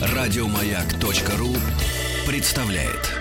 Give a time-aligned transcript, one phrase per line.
[0.00, 1.54] Радиомаяк.ру
[2.26, 3.14] представляет.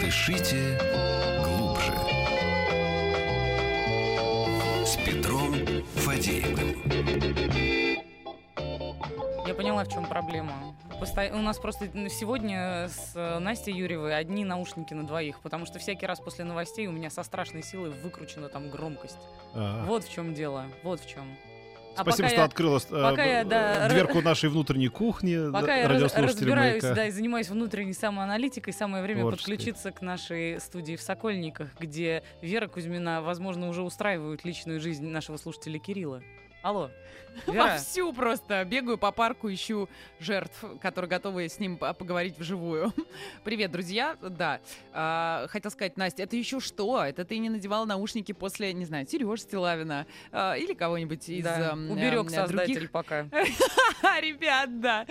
[0.00, 0.78] Дышите
[1.42, 1.92] глубже.
[4.84, 5.54] С Петром
[5.96, 6.76] Фадеевым.
[9.46, 10.76] Я поняла, в чем проблема.
[11.00, 15.78] Посто- У нас просто сегодня с э, Настей Юрьевой одни наушники на двоих, потому что
[15.78, 19.18] всякий раз после новостей у меня со страшной силой выкручена там громкость.
[19.54, 19.84] А.
[19.86, 20.66] Вот в чем дело.
[20.82, 21.36] Вот в чем.
[21.96, 25.50] А Спасибо, что я- открыла э, я, да, дверку нашей внутренней кухни.
[25.52, 26.94] Пока я разбираюсь, «Маяка».
[26.94, 29.52] да, и занимаюсь внутренней самоаналитикой, самое время Творческой.
[29.52, 35.36] подключиться к нашей студии в Сокольниках, где Вера Кузьмина, возможно, уже устраивают личную жизнь нашего
[35.38, 36.22] слушателя Кирилла.
[36.62, 36.90] Алло,
[37.46, 42.92] Вера, Вовсю просто бегаю по парку, ищу жертв, которые готовы с ним по- поговорить вживую.
[43.44, 44.16] Привет, друзья.
[44.20, 44.60] Да,
[44.92, 47.02] а, хотел сказать, Настя, это еще что?
[47.04, 51.72] Это ты не надевала наушники после, не знаю, Сережи Стилавина а, или кого-нибудь из да,
[51.72, 53.22] эм, уберег эм, создатель других пока.
[54.20, 55.06] Ребят, да.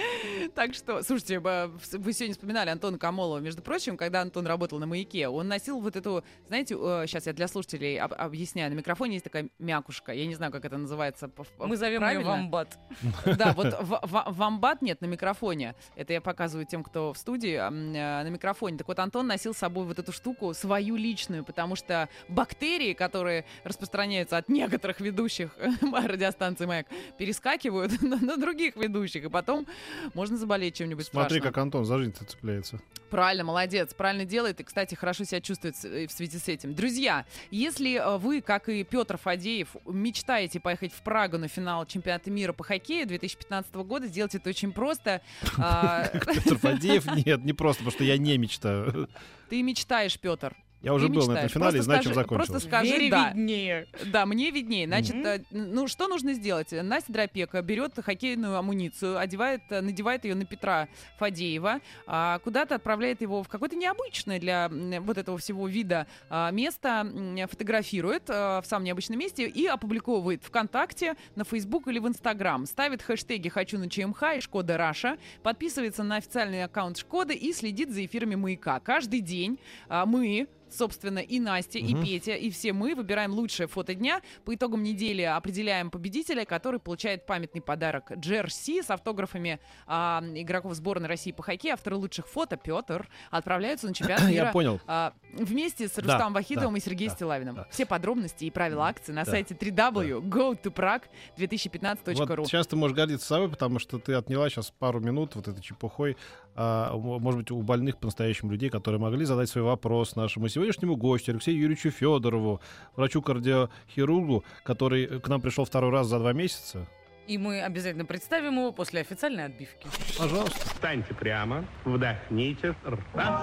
[0.56, 3.40] Так что, слушайте, вы сегодня вспоминали Антона Камолова.
[3.40, 6.76] Между прочим, когда Антон работал на «Маяке», он носил вот эту, знаете,
[7.08, 10.66] сейчас я для слушателей об- объясняю, на микрофоне есть такая мякушка, я не знаю, как
[10.66, 11.32] это называется.
[11.58, 12.32] Мы зовем правильно?
[12.32, 12.80] вамбат.
[13.26, 15.76] Да, вот вамбат нет на микрофоне.
[15.96, 18.78] Это я показываю тем, кто в студии э, на микрофоне.
[18.78, 23.46] Так вот, Антон носил с собой вот эту штуку, свою личную, потому что бактерии, которые
[23.64, 29.68] распространяются от некоторых ведущих радиостанции «Маяк», перескакивают на, других ведущих, и потом
[30.14, 32.80] можно заболеть чем-нибудь Смотри, как Антон за жизнь цепляется.
[33.10, 36.76] Правильно, молодец, правильно делает и, кстати, хорошо себя чувствует э, в связи с этим.
[36.76, 41.99] Друзья, если э, вы, как и Петр Фадеев, мечтаете поехать в Прагу на финал чемпионата
[42.30, 45.22] мира по хоккею 2015 года, сделайте это очень просто.
[45.58, 49.10] А, Петр Фадеев, нет, не просто, потому что я не мечтаю.
[49.50, 50.56] Ты мечтаешь, Петр.
[50.82, 51.52] Я уже Ты был на этом мечтаешь.
[51.52, 52.50] финале и Просто знаю, чем закончилось.
[52.50, 53.30] Просто скажи Вере да.
[53.30, 53.88] виднее.
[54.06, 54.88] Да, мне виднее.
[54.88, 56.72] Значит, э, ну что нужно сделать?
[56.72, 63.22] Настя Дропека берет хоккейную амуницию, одевает, э, надевает ее на Петра Фадеева, а, куда-то отправляет
[63.22, 64.70] его в какое-то необычное для
[65.02, 67.06] вот этого всего вида а, место,
[67.50, 72.66] фотографирует э, в самом необычном месте и опубликовывает ВКонтакте, на Фейсбук или в Инстаграм.
[72.66, 77.92] Ставит хэштеги «Хочу на ЧМХ» и «Шкода Раша», подписывается на официальный аккаунт Шкоды и следит
[77.92, 78.80] за эфирами «Маяка».
[78.80, 82.04] Каждый день а, мы собственно, и Настя, и Мгм.
[82.04, 84.22] Петя, и все мы выбираем лучшее фото дня.
[84.46, 91.08] По итогам недели определяем победителя, который получает памятный подарок Джерси с автографами а, игроков сборной
[91.10, 91.74] России по хоккею.
[91.74, 94.80] Авторы лучших фото, Петр, отправляются на чемпионат Я мира понял.
[94.88, 97.56] а, вместе с Да, Рустамом Вахидовым да, и Сергеем да, Стилавиным.
[97.56, 97.68] да.
[97.72, 102.36] Все подробности и правила акции на Да, сайте www.gotoprag2015.ru.
[102.38, 105.62] Вот сейчас ты можешь гордиться собой, потому что ты отняла сейчас пару минут вот этой
[105.62, 106.18] чепухой,
[106.62, 111.32] а, может быть, у больных по-настоящему людей, которые могли задать свой вопрос нашему сегодняшнему гостю,
[111.32, 112.60] Алексею Юрьевичу Федорову,
[112.98, 116.86] врачу-кардиохирургу, который к нам пришел второй раз за два месяца.
[117.28, 119.88] И мы обязательно представим его после официальной отбивки.
[120.18, 120.68] Пожалуйста.
[120.68, 122.76] Встаньте прямо, вдохните.
[123.14, 123.42] Раз,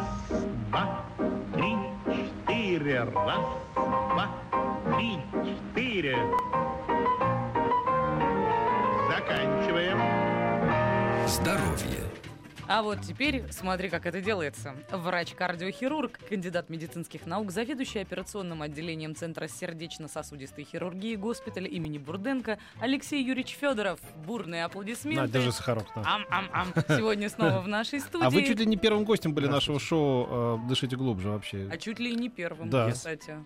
[0.68, 1.06] два,
[1.54, 3.04] три, четыре.
[3.04, 4.30] Раз, два,
[4.94, 5.16] три,
[5.72, 6.18] четыре.
[9.08, 9.98] Заканчиваем.
[11.26, 12.05] Здоровье.
[12.68, 14.74] А вот теперь смотри, как это делается.
[14.90, 23.56] Врач-кардиохирург, кандидат медицинских наук, заведующий операционным отделением Центра сердечно-сосудистой хирургии госпиталя имени Бурденко Алексей Юрьевич
[23.60, 24.00] Федоров.
[24.26, 25.30] Бурные аплодисменты.
[25.32, 25.94] держи сахарок.
[25.94, 26.02] на.
[26.02, 26.72] Ам-ам-ам.
[26.88, 28.16] Сегодня снова в нашей студии.
[28.26, 31.68] А вы чуть ли не первым гостем были нашего шоу э, «Дышите глубже» вообще.
[31.70, 32.90] А чуть ли и не первым, Да.
[32.90, 33.36] кстати.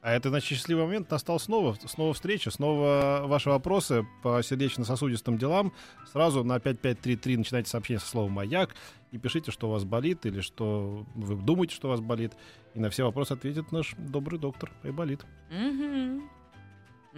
[0.00, 1.76] А это, значит, счастливый момент настал снова.
[1.86, 5.72] Снова встреча, снова ваши вопросы по сердечно-сосудистым делам.
[6.12, 8.76] Сразу на 5533 начинайте сообщение со словом «Маяк»
[9.10, 12.32] и пишите, что у вас болит или что вы думаете, что у вас болит.
[12.74, 15.26] И на все вопросы ответит наш добрый доктор Айболит.
[15.50, 16.37] Мгм.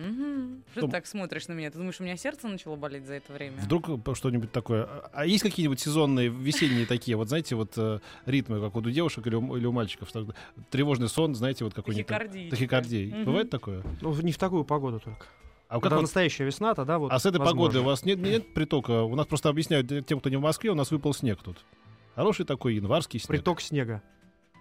[0.01, 0.63] Мгм.
[0.73, 1.71] Что ты так смотришь на меня?
[1.71, 3.59] Ты думаешь, у меня сердце начало болеть за это время?
[3.61, 4.85] Вдруг э, что-нибудь такое.
[5.13, 9.27] А есть какие-нибудь сезонные, весенние такие, вот знаете, вот э, ритмы, как вот у девушек
[9.27, 10.09] или у, или у мальчиков?
[10.71, 12.07] тревожный сон, знаете, вот какой-нибудь.
[12.07, 12.51] Тахикардия.
[12.51, 13.15] Тахикардия.
[13.15, 13.25] Мгм.
[13.25, 13.83] Бывает такое?
[14.01, 15.27] Ну, не в такую погоду только.
[15.69, 17.57] А как Когда вот- настоящая весна, тогда вот А с этой возможно.
[17.61, 19.03] погодой у вас нет, нет притока?
[19.05, 21.59] У нас просто объясняют тем, кто не в Москве, у нас выпал снег тут.
[22.17, 23.29] Хороший такой январский снег.
[23.29, 24.03] Приток снега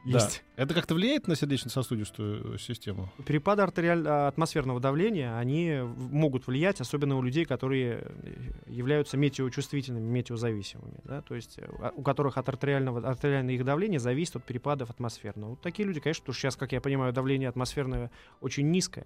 [0.06, 0.20] Да.
[0.20, 0.44] есть.
[0.56, 3.12] Это как-то влияет на сердечно-сосудистую э, систему?
[3.26, 8.34] Перепады артериаль- а, атмосферного давления, они могут влиять, особенно у людей, которые э,
[8.68, 14.00] являются метеочувствительными, метеозависимыми, да, то есть э, а- у которых от артериального, артериальное их давление
[14.00, 15.52] зависит от перепадов атмосферного.
[15.52, 18.10] Вот такие люди, конечно, потому что сейчас, как я понимаю, давление атмосферное
[18.42, 19.06] очень низкое.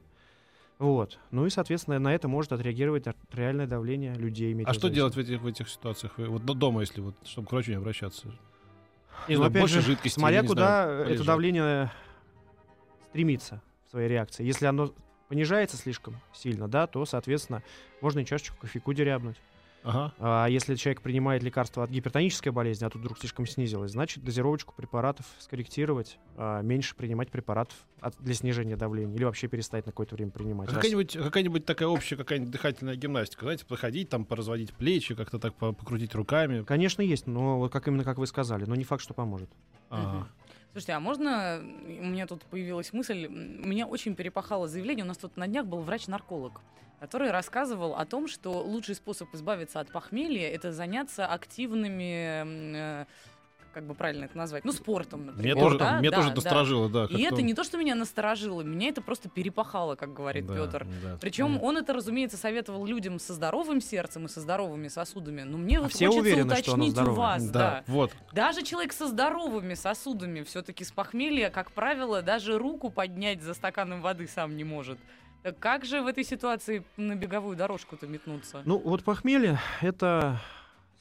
[0.80, 1.20] Вот.
[1.32, 4.56] Ну и, соответственно, на это может отреагировать артериальное давление людей.
[4.66, 6.14] А что делать в этих, в этих ситуациях?
[6.18, 8.34] Вот до- дома, если вот, чтобы к врачу не обращаться.
[9.28, 10.20] Не знаю, опять больше же, жидкости.
[10.20, 11.26] Смотря куда знаю, это полежать.
[11.28, 11.92] давление
[13.10, 14.44] стремится в своей реакции.
[14.44, 14.94] Если оно
[15.30, 17.64] понижается слишком сильно, да, то, соответственно,
[18.02, 19.38] можно и чашечку кофейку дерябнуть.
[19.84, 20.14] Ага.
[20.20, 24.74] А если человек принимает лекарства от гипертонической болезни, а тут вдруг слишком снизилось, значит, дозировочку
[24.74, 30.16] препаратов скорректировать, а, меньше принимать препаратов от- для снижения давления или вообще перестать на какое-то
[30.16, 30.70] время принимать.
[30.70, 35.38] А Раз- Какая-нибудь, какая-нибудь такая общая какая-нибудь дыхательная гимнастика, знаете, походить, там, поразводить плечи, как-то
[35.40, 36.64] так по- покрутить руками.
[36.64, 39.50] Конечно, есть, но вот как именно как вы сказали, но не факт, что поможет.
[40.72, 45.38] Слушайте, а можно, у меня тут появилась мысль, меня очень перепахало заявление, у нас тут
[45.38, 46.62] на днях был врач-нарколог,
[47.04, 53.06] который рассказывал о том, что лучший способ избавиться от похмелья– это заняться активными, э,
[53.74, 55.56] как бы правильно это назвать, ну, спортом, например.
[55.56, 56.36] Меня тоже, да, меня да, тоже да.
[56.36, 57.06] насторожило, да.
[57.10, 60.54] И это он- не то, что меня насторожило, меня это просто перепахало, как говорит Да,
[60.56, 60.88] Петр.
[61.04, 61.18] да.
[61.20, 61.64] Причем Мгм.
[61.64, 65.42] он это, разумеется, советовал людям со здоровым сердцем и со здоровыми сосудами.
[65.42, 67.18] Но мне вот А все хочется уверены, что уточнить у здоровое?
[67.18, 67.84] вас, Да, да.
[67.88, 68.12] вот.
[68.32, 74.02] Даже человек со здоровыми сосудами все-таки с похмелья, как правило, даже руку поднять за стаканом
[74.02, 75.00] воды сам не может.
[75.60, 78.62] Как же в этой ситуации на беговую дорожку-то метнуться?
[78.66, 80.40] Ну, вот похмелье— это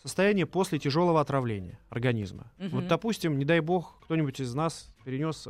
[0.03, 2.47] состояние после тяжелого отравления организма.
[2.59, 2.69] Мгм.
[2.71, 5.47] Вот, допустим, не дай бог, кто-нибудь из нас перенес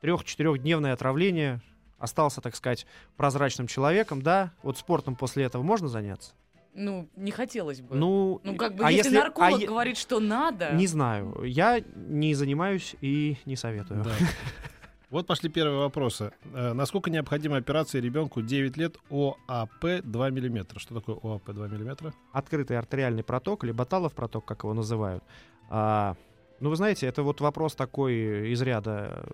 [0.00, 1.60] трех-четырехдневное отравление,
[1.98, 2.86] остался, так сказать,
[3.16, 6.32] прозрачным человеком, да, вот спортом после этого можно заняться?
[6.76, 7.94] Ну, не хотелось бы.
[7.94, 10.72] Ну, Ну, как бы, а если, если- а нарколог е- говорит, что надо...
[10.72, 14.02] не знаю, я не занимаюсь и не советую.
[14.04, 14.10] Да.
[15.14, 16.32] Вот пошли первые вопросы.
[16.54, 20.80] Э, Насколько необходима операция ребенку 9 лет ОАП 2 мм?
[20.80, 22.12] Что такое ОАП 2 мм?
[22.32, 25.22] открытый артериальный проток, или баталов проток, как его называют.
[25.70, 26.16] А,
[26.58, 29.24] ну, вы знаете, это вот вопрос такой из ряда.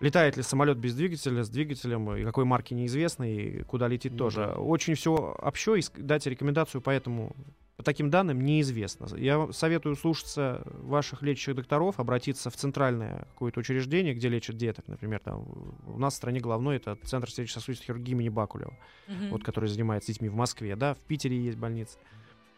[0.00, 4.18] Летает ли самолет без двигателя, с двигателем, и какой марки неизвестно, и куда летит Ну
[4.18, 4.46] тоже.
[4.46, 7.34] Очень все общо, и дать рекомендацию по этому
[7.76, 9.06] по таким данным неизвестно.
[9.16, 15.20] Я советую слушаться ваших лечащих докторов, обратиться в центральное какое-то учреждение, где лечат деток, например,
[15.20, 15.46] там
[15.86, 18.74] у нас в стране главной это Центр сердечно-сосудистой хирургии имени Бакулева
[19.08, 19.28] Мгм.
[19.30, 21.98] вот, который занимается детьми в Москве, да, в Питере есть больница.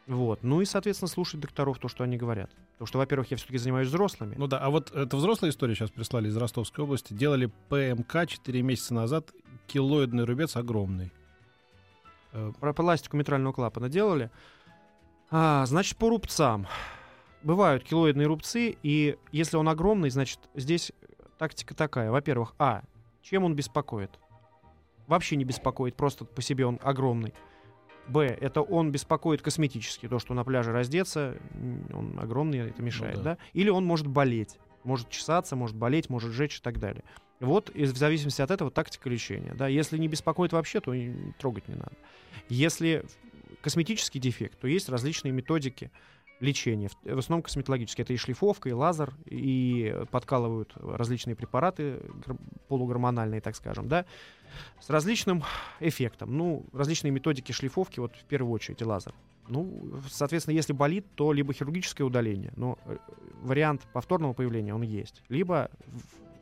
[0.06, 0.42] Вот.
[0.42, 2.50] Ну и, соответственно, слушать докторов то, что они говорят.
[2.78, 4.36] Потому что, во-первых, я все-таки занимаюсь взрослыми.
[4.38, 7.12] Ну да, а вот это взрослая история сейчас прислали из Ростовской области.
[7.12, 9.32] Делали ПМК 4 месяца назад.
[9.66, 11.12] Килоидный рубец огромный.
[12.32, 14.30] Э, Про пластику митрального клапана делали.
[15.28, 16.68] А, значит, по рубцам.
[17.42, 20.92] Бывают килоидные рубцы, и если он огромный, значит, здесь
[21.36, 22.12] тактика такая.
[22.12, 22.82] Во-первых, а,
[23.22, 24.20] чем он беспокоит?
[25.08, 27.34] Вообще не беспокоит, просто по себе он огромный.
[28.08, 31.36] Б, это он беспокоит косметически, то, что на пляже раздеться,
[31.92, 33.22] он огромный, это мешает, да.
[33.22, 33.38] да.
[33.52, 37.04] Или он может болеть, может чесаться, может болеть, может жечь и так далее.
[37.40, 39.54] Вот в зависимости от этого тактика лечения.
[39.54, 39.68] Да.
[39.68, 40.92] Если не беспокоит вообще, то
[41.38, 41.92] трогать не надо.
[42.48, 43.04] Если
[43.60, 45.90] косметический дефект, то есть различные методики
[46.40, 48.04] лечения, в основном косметологические.
[48.04, 52.36] Это и шлифовка, и лазер, и подкалывают различные препараты гор-
[52.68, 54.04] полугормональные, так скажем, да,
[54.80, 55.42] с различным
[55.80, 56.36] эффектом.
[56.36, 59.14] Ну, различные методики шлифовки, вот в первую очередь и лазер.
[59.48, 62.98] Ну, соответственно, если болит, то либо хирургическое удаление, но э,
[63.42, 65.70] вариант повторного появления он есть, либо,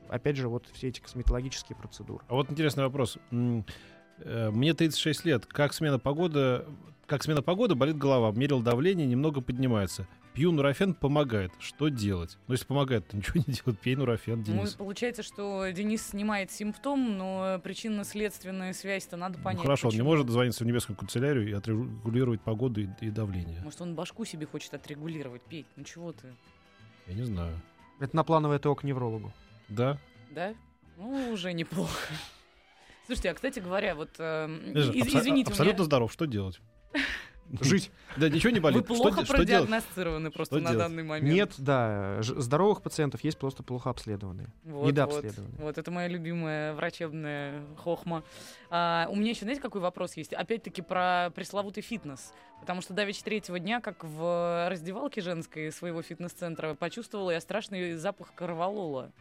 [0.09, 2.25] опять же, вот все эти косметологические процедуры.
[2.29, 3.17] А вот интересный вопрос.
[4.19, 5.47] Э, Мне 36 лет.
[5.47, 6.65] Как смена погоды,
[7.07, 8.31] как смена погоды болит голова.
[8.33, 10.07] Мерил давление, немного поднимается.
[10.35, 11.51] Пью нурофен, помогает.
[11.59, 12.37] Что делать?
[12.47, 13.79] Ну, если помогает, то ничего не делать.
[13.81, 14.75] Пей нурофен, Ну, Денис.
[14.75, 19.63] получается, что Денис снимает симптом, но причинно-следственная связь-то надо Ну, понять.
[19.63, 20.11] хорошо, он не почему.
[20.11, 23.63] может дозвониться в небесную канцелярию и отрегулировать погоду и, и давление.
[23.63, 26.27] Может, он башку себе хочет отрегулировать, Петь, ну чего ты,
[27.07, 27.59] Я не знаю.
[27.99, 29.33] Это на плановое ТО к неврологу.
[29.69, 29.97] Да?
[30.33, 30.53] да?
[30.99, 32.13] Ну, уже неплохо.
[33.07, 35.85] Слушайте, а, кстати говоря, вот, из- абсо- извините, абсолютно меня...
[35.85, 36.13] здоров.
[36.13, 36.61] Что делать?
[37.61, 37.93] Жить.
[38.17, 38.85] Да, ничего не Вы болит.
[38.87, 40.89] Что, плохо что продиагностированы просто Что на делать?
[40.89, 41.33] данный момент.
[41.33, 44.49] Нет, да, ж- здоровых пациентов есть просто плохо обследованные.
[44.65, 45.53] Вот, недообследованы.
[45.53, 48.25] Вот, вот, это моя любимая врачебная хохма.
[48.69, 50.33] А, у меня еще, знаете, какой вопрос есть?
[50.33, 52.33] Опять-таки про пресловутый фитнес.
[52.61, 58.35] Потому что давеча третьего дня, как в раздевалке женской своего фитнес-центра, почувствовала я страшный запах
[58.35, 59.13] корвалола.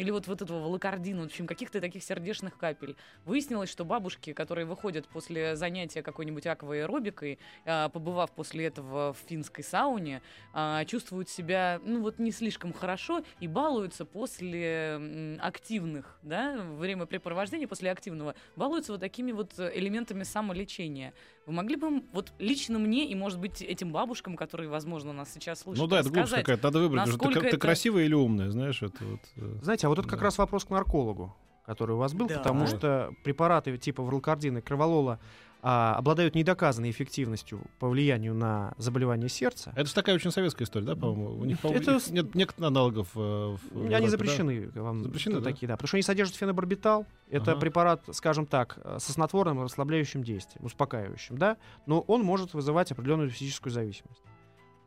[0.00, 2.96] Или вот, вот этого волокордина, в общем, каких-то таких сердечных капель.
[3.26, 9.62] Выяснилось, что бабушки, которые выходят после занятия какой-нибудь акваэробикой, а, побывав после этого в финской
[9.62, 10.22] сауне,
[10.54, 17.90] а, чувствуют себя, ну вот, не слишком хорошо и балуются после активных, да, времяпрепровождения, после
[17.90, 21.12] активного, балуются вот такими вот э, элементами самолечения.
[21.50, 25.58] Вы могли бы, вот лично мне и, может быть, этим бабушкам, которые, возможно, нас сейчас
[25.58, 26.62] слушают, Ну да, это глупость какая-то.
[26.68, 27.04] Надо выбрать.
[27.06, 29.20] Ты, насколько ты это- красивая или умная, знаешь, это вот.
[29.34, 30.26] э, Знаете, а вот это как Да.
[30.26, 31.34] раз вопрос к наркологу,
[31.66, 32.38] который у вас был, Да.
[32.38, 35.18] потому что препараты типа вралкардина и кроволола,
[35.62, 40.86] а, обладают недоказанной эффективностью по влиянию на заболевание сердца, Это же такая очень советская история,
[40.86, 41.40] да, по-моему?
[41.40, 43.08] У них, по-моему, Это их нет некоторых аналогов.
[43.14, 44.08] э, в они Европе, да?
[44.08, 44.70] запрещены.
[44.74, 45.44] Вам, Запрещены, да?
[45.44, 45.76] такие, да.
[45.76, 47.06] Потому что они содержат фенобарбитал.
[47.28, 47.60] Это Ага.
[47.60, 53.30] препарат, скажем так, э, со снотворным расслабляющим действием, успокаивающим, да, но он может вызывать определенную
[53.30, 54.22] физическую зависимость.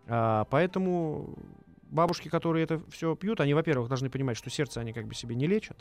[0.08, 1.38] А, поэтому
[1.84, 5.36] бабушки, которые это все пьют, они, во-первых, должны понимать, что сердце они как бы себе
[5.36, 5.78] не лечат,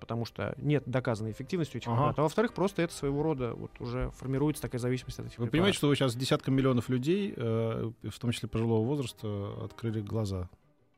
[0.00, 1.96] потому что нет доказанной эффективности этих Ага.
[1.96, 2.18] препаратов.
[2.18, 5.52] А во-вторых, просто это своего рода вот уже формируется такая зависимость от этих Вы препаратов.
[5.52, 10.48] понимаете, что вы сейчас десяткам миллионов людей, э, в том числе пожилого возраста, открыли глаза.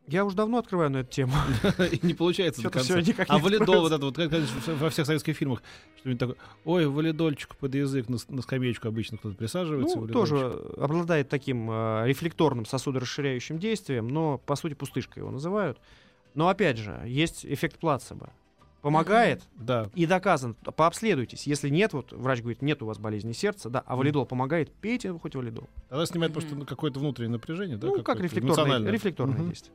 [0.06, 1.32] Я уже давно открываю на эту тему.
[1.90, 3.00] И не получается до конца.
[3.26, 4.30] А валидол, вот это вот, как
[4.78, 5.62] во всех советских фильмах,
[6.00, 6.36] что-нибудь такое,
[6.66, 9.98] ой, валидольчик под язык, на, скамеечку обычно кто-то присаживается.
[10.00, 15.78] Ну, тоже обладает таким э, рефлекторным сосудорасширяющим действием, но, по сути, пустышкой его называют.
[16.34, 18.30] Но, опять же, есть эффект плацебо.
[18.84, 19.88] Помогает Да.
[19.94, 20.56] и доказан.
[20.76, 21.46] Пообследуйтесь.
[21.46, 25.10] Если нет, вот врач говорит, нет у вас болезни сердца, да, а валидол помогает, пейте
[25.14, 25.70] хоть валидол.
[25.88, 27.86] Тогда снимает просто какое-то внутреннее напряжение, да?
[27.86, 28.92] ну, как рефлекторное, эмоциональное.
[28.92, 29.48] рефлекторное Мгм.
[29.48, 29.74] действие.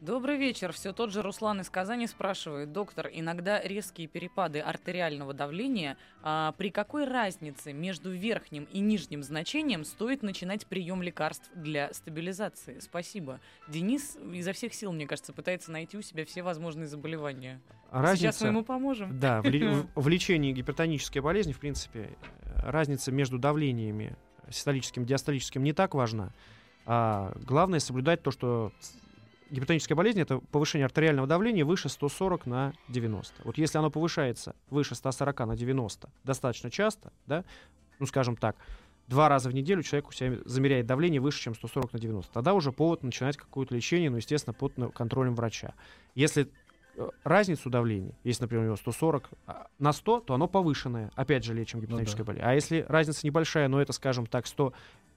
[0.00, 0.72] Добрый вечер.
[0.72, 2.72] Все тот же Руслан из Казани спрашивает.
[2.72, 5.98] Доктор, иногда резкие перепады артериального давления.
[6.22, 12.78] а при какой разнице между верхним и нижним значением стоит начинать прием лекарств для стабилизации?
[12.78, 13.40] Спасибо.
[13.68, 17.60] Денис изо всех сил, мне кажется, пытается найти у себя все возможные заболевания.
[17.90, 19.20] А Сейчас мы разница, ему поможем.
[19.20, 22.16] да, в, в- в лечении гипертонической болезни, в принципе,
[22.56, 24.16] разница между давлениями
[24.48, 26.32] систолическим и диастолическим не так важна.
[26.86, 28.72] А главное соблюдать то, что
[29.50, 33.42] гипертоническая болезнь это повышение артериального давления выше 140 на 90.
[33.44, 37.44] Вот если оно повышается выше 140 на 90 достаточно часто, да,
[37.98, 38.56] ну скажем так,
[39.10, 42.54] два раза в неделю человек у себя замеряет давление выше, чем 140 на 90, тогда
[42.54, 45.74] уже повод начинать какое-то лечение, но, естественно, под контролем врача.
[46.14, 46.48] Если
[46.96, 51.10] э, разницу давления, если, например, у него 140 а, на 100, то оно повышенное.
[51.16, 52.46] Опять же, лечим гипертоническое болезнь.
[52.46, 54.46] А если разница небольшая, но это, скажем так,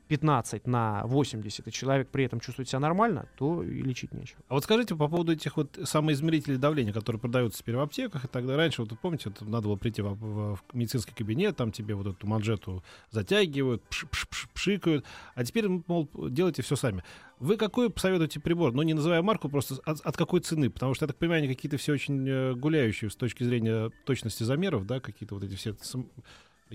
[0.07, 4.41] 115 на 80, и человек при этом чувствует себя нормально, то и лечить нечего.
[4.47, 8.27] А вот скажите по поводу этих вот самоизмерителей давления, которые продаются теперь в аптеках и
[8.27, 8.57] так далее.
[8.57, 11.95] Раньше, вот вы помните, это надо было прийти в, в- в медицинский кабинет, там тебе
[11.95, 15.05] вот эту манжету затягивают, пш- пш- пш- пшикают,
[15.35, 17.03] а теперь, мол, делайте все сами.
[17.39, 18.71] Вы какой посоветуете прибор?
[18.73, 20.69] Ну, не называя марку, просто от, от какой цены?
[20.69, 24.43] Потому что, я так понимаю, они какие-то все очень э, гуляющие с точки зрения точности
[24.43, 25.75] замеров, да, какие-то вот эти все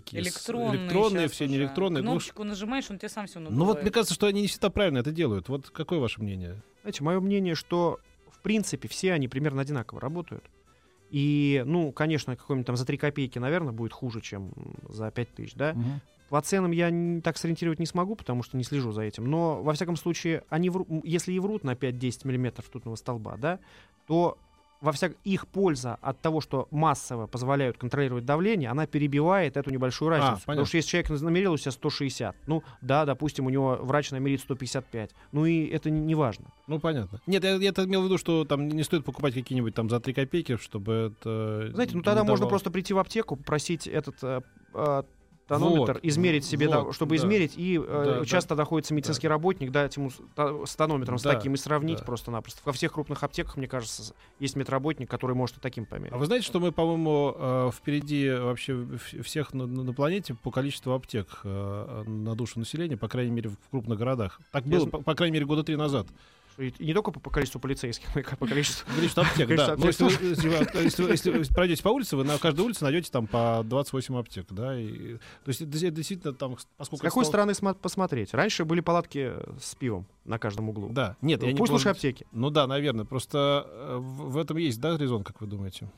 [0.01, 1.53] такие Электронные, электронные все уже.
[1.53, 2.03] не электронные.
[2.03, 4.71] Ну, Кнопочку нажимаешь, он тебе сам все ну вот мне кажется, что они не всегда
[4.71, 5.49] правильно это делают.
[5.49, 6.63] Вот какое ваше мнение?
[6.83, 7.99] Знаете, мое мнение, что
[8.31, 10.45] в принципе все они примерно одинаково работают.
[11.11, 14.53] И, ну, конечно, какой-нибудь там за 3 копейки, наверное, будет хуже, чем
[14.89, 15.75] за 5 тысяч, да.
[16.29, 19.25] По ценам я так сориентировать не смогу, потому что не слежу за этим.
[19.31, 23.61] Но, во всяком случае, они вру- если и врут на 5-10 миллиметров ртутного столба, да,
[24.07, 24.37] то
[24.81, 25.13] во всяк...
[25.25, 30.41] их польза от того, что массово позволяют контролировать давление, она перебивает эту небольшую разницу.
[30.41, 30.67] потому понятно.
[30.67, 35.11] что если человек намерил у себя 160, ну да, допустим, у него врач намерит 155,
[35.33, 36.47] ну и это не, важно.
[36.67, 37.21] Ну, понятно.
[37.27, 40.15] Нет, я, я имел в виду, что там не стоит покупать какие-нибудь там за 3
[40.15, 41.71] копейки, чтобы это...
[41.73, 42.51] Знаете, ну тогда можно давало.
[42.51, 44.41] просто прийти в аптеку, попросить этот э,
[44.75, 45.03] э,
[45.49, 47.23] тонометр, Вот, измерить себе, да, вот, чтобы да.
[47.23, 51.23] измерить, и э, Да, часто находится медицинский работник, дать ему с, та- с тонометром, с
[51.23, 52.05] Да, таким, и сравнить да.
[52.05, 52.61] просто-напросто.
[52.65, 56.13] Во всех крупных аптеках, мне кажется, есть медработник, который может и таким померить.
[56.13, 58.87] А вы знаете, что мы, по-моему, э, впереди вообще
[59.23, 63.57] всех на, на- планете по количеству аптек э, на душу населения, по крайней мере, в
[63.71, 64.41] крупных городах.
[64.53, 66.07] Так Я было, по, по крайней мере, года три назад.
[66.59, 68.93] И, и не только по, по количеству полицейских, но и по количеству...
[68.93, 69.75] Количество аптек, да.
[69.75, 74.73] Если, вы, пройдете по улице, вы на каждой улице найдете там по 28 аптек, да.
[74.75, 78.35] То есть действительно там, С какой стороны смо- посмотреть?
[78.35, 80.89] Раньше были палатки с пивом на каждом углу.
[80.91, 82.27] Да, нет, я не Пусть лучше аптеки.
[82.33, 83.05] Ну да, наверное.
[83.05, 85.89] Просто э, в, в этом есть, да, резон, как вы думаете?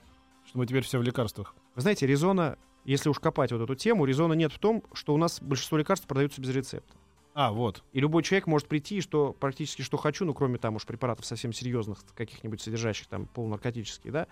[0.47, 1.55] Что мы теперь все в лекарствах.
[1.75, 5.17] Вы знаете, резона, если уж копать вот эту тему, резона нет в том, что у
[5.17, 6.95] нас большинство лекарств продаются без рецепта.
[7.35, 7.85] А, вот.
[7.93, 11.25] И любой человек может прийти, и что практически что хочу, ну, кроме там уж препаратов
[11.25, 14.27] совсем серьезных, каких-нибудь содержащих там полунаркотические, да,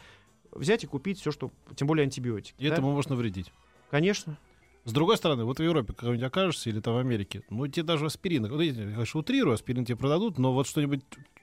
[0.52, 2.54] взять и купить все, что, тем более антибиотики.
[2.58, 2.74] И да?
[2.74, 3.52] этому можно навредить.
[3.90, 4.36] Конечно.
[4.88, 8.06] С другой стороны, вот в Европе какой-нибудь окажешься или там в Америке, ну тебе даже
[8.06, 11.02] аспирин, вот видите, я, конечно, утрирую, аспирин тебе продадут, но вот что-нибудь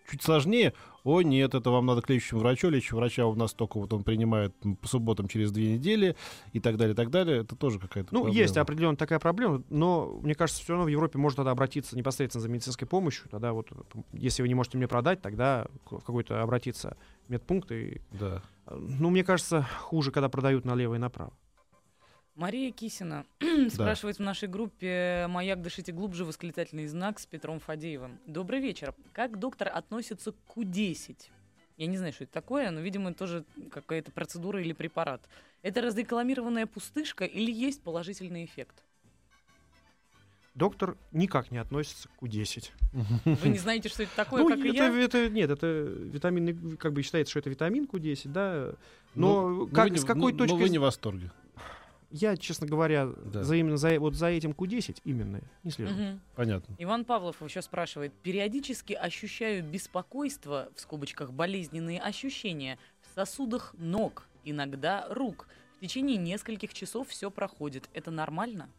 [0.09, 0.73] чуть сложнее,
[1.03, 4.03] о нет, это вам надо к лечащему врачу, лечащего врача у нас только вот он
[4.03, 6.15] принимает по субботам через две недели
[6.53, 8.41] и так далее, и так далее, это тоже какая-то Ну, проблема.
[8.41, 12.41] есть определенно такая проблема, но, мне кажется, все равно в Европе можно тогда обратиться непосредственно
[12.41, 13.29] за медицинской помощью.
[13.29, 13.69] Тогда вот,
[14.13, 16.97] если вы не можете мне продать, тогда в какой-то обратиться
[17.27, 17.71] медпункт.
[17.71, 18.41] И, Да.
[18.67, 21.31] э, ну, мне кажется, хуже, когда продают налево и направо.
[22.35, 23.25] Мария Кисина
[23.69, 28.19] спрашивает в нашей группе «Маяк, дышите глубже» восклицательный знак с Петром Фадеевым.
[28.27, 28.93] Добрый вечер.
[29.13, 31.15] Как доктор относится к Q10?
[31.77, 35.27] Я не знаю, что это такое, но, видимо, тоже какая-то процедура или препарат.
[35.61, 38.83] Это разрекламированная пустышка или есть положительный эффект?
[40.55, 42.69] Доктор никак не относится к Q10.
[43.25, 45.01] Вы не знаете, что это такое, Ну, как и это, я?
[45.03, 48.71] это- нет, это витаминный, как бы считается, что это витамин Q10, да.
[49.15, 51.31] Но Ну, как, вы не- с какой ну, точки ну, вы не в восторге.
[52.11, 53.43] Я, честно говоря, Да.
[53.43, 55.93] за именно за, вот за этим Q10 именно не слежу.
[55.93, 56.21] Мгм.
[56.35, 56.75] Понятно.
[56.77, 58.13] Иван Павлов еще спрашивает.
[58.23, 65.47] Периодически ощущаю беспокойство, в скобочках болезненные ощущения, в сосудах ног, иногда рук.
[65.77, 67.89] В течение нескольких часов все проходит.
[67.93, 68.69] Это нормально?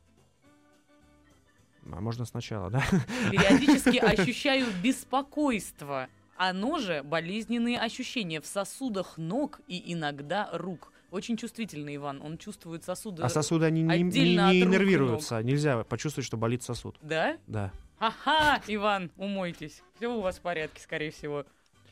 [1.93, 2.83] А можно сначала, да?
[3.31, 6.09] Периодически ощущаю беспокойство.
[6.37, 10.93] Оно же болезненные ощущения в сосудах ног и иногда рук.
[11.17, 12.21] Очень чувствительный Иван.
[12.23, 13.23] Он чувствует сосуды.
[13.23, 15.43] А сосуды, они не, не- не иннервируются.
[15.43, 16.99] Нельзя почувствовать, что болит сосуд.
[17.01, 17.39] Да?
[17.47, 17.73] Да.
[17.99, 19.83] Ага, Иван, умойтесь.
[19.97, 21.47] Все у вас в порядке, скорее всего.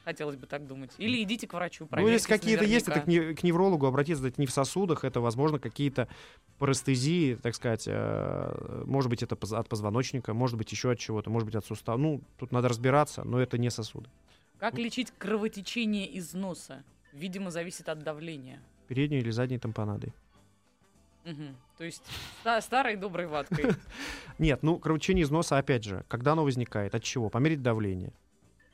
[0.05, 0.91] Хотелось бы так думать.
[0.99, 4.39] Или идите к врачу, Ну, если какие-то есть, это к, не- к неврологу обратиться, это
[4.39, 6.09] не в сосудах, это, возможно, какие-то
[6.59, 11.47] парестезии, так сказать, э, может быть, это от позвоночника, может быть, еще от чего-то, может
[11.47, 11.97] быть, от сустава.
[11.97, 14.11] Ну, тут надо разбираться, но это не сосуды.
[14.59, 16.85] Как лечить кровотечение из носа?
[17.15, 18.61] Видимо, зависит от давления.
[18.89, 20.13] Передней или задней тампонадой.
[21.79, 22.03] То есть
[22.41, 23.73] ста- старой доброй ваткой.
[24.39, 27.31] Нет, ну, кровотечение из носа, опять же, когда оно возникает, от чего?
[27.31, 28.13] Померить давление.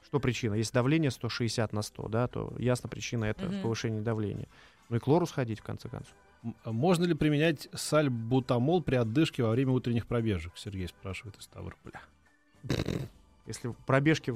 [0.05, 0.55] Что причина?
[0.55, 4.49] Если давление 160 на 100, да, то ясно причина это повышение давления.
[4.89, 6.13] Ну и к лору сходить, в конце концов.
[6.65, 10.53] А Можно ли применять сальбутамол при отдышке во время утренних пробежек?
[10.57, 12.01] Сергей спрашивает из Ставрополя.
[13.47, 14.35] Если пробежки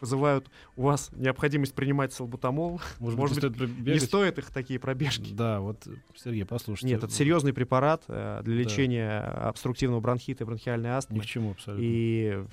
[0.00, 4.78] вызывают у вас необходимость принимать салбутамол, Может, Может быть, не стоит не стоит их такие
[4.78, 5.32] пробежки.
[5.32, 6.94] Да, вот, Сергей, послушайте.
[6.94, 8.60] Нет, это серьезный препарат э, для Да.
[8.62, 11.20] лечения обструктивного бронхита и бронхиальной Ни астмы.
[11.20, 11.84] к чему абсолютно.
[11.84, 12.44] И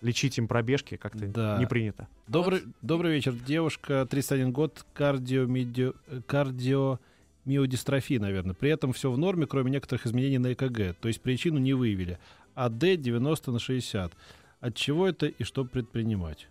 [0.00, 1.58] лечить им пробежки как-то Да.
[1.58, 2.06] не принято.
[2.28, 3.32] Добрый, добрый вечер.
[3.32, 5.92] Девушка, 31 год, кардиомидио,
[6.26, 8.54] кардиомиодистрофия, наверное.
[8.54, 10.96] При этом все в норме, кроме некоторых изменений на ЭКГ.
[11.00, 12.18] То есть причину не выявили.
[12.54, 14.12] АД 90 на 60.
[14.60, 16.48] От чего это и что предпринимать?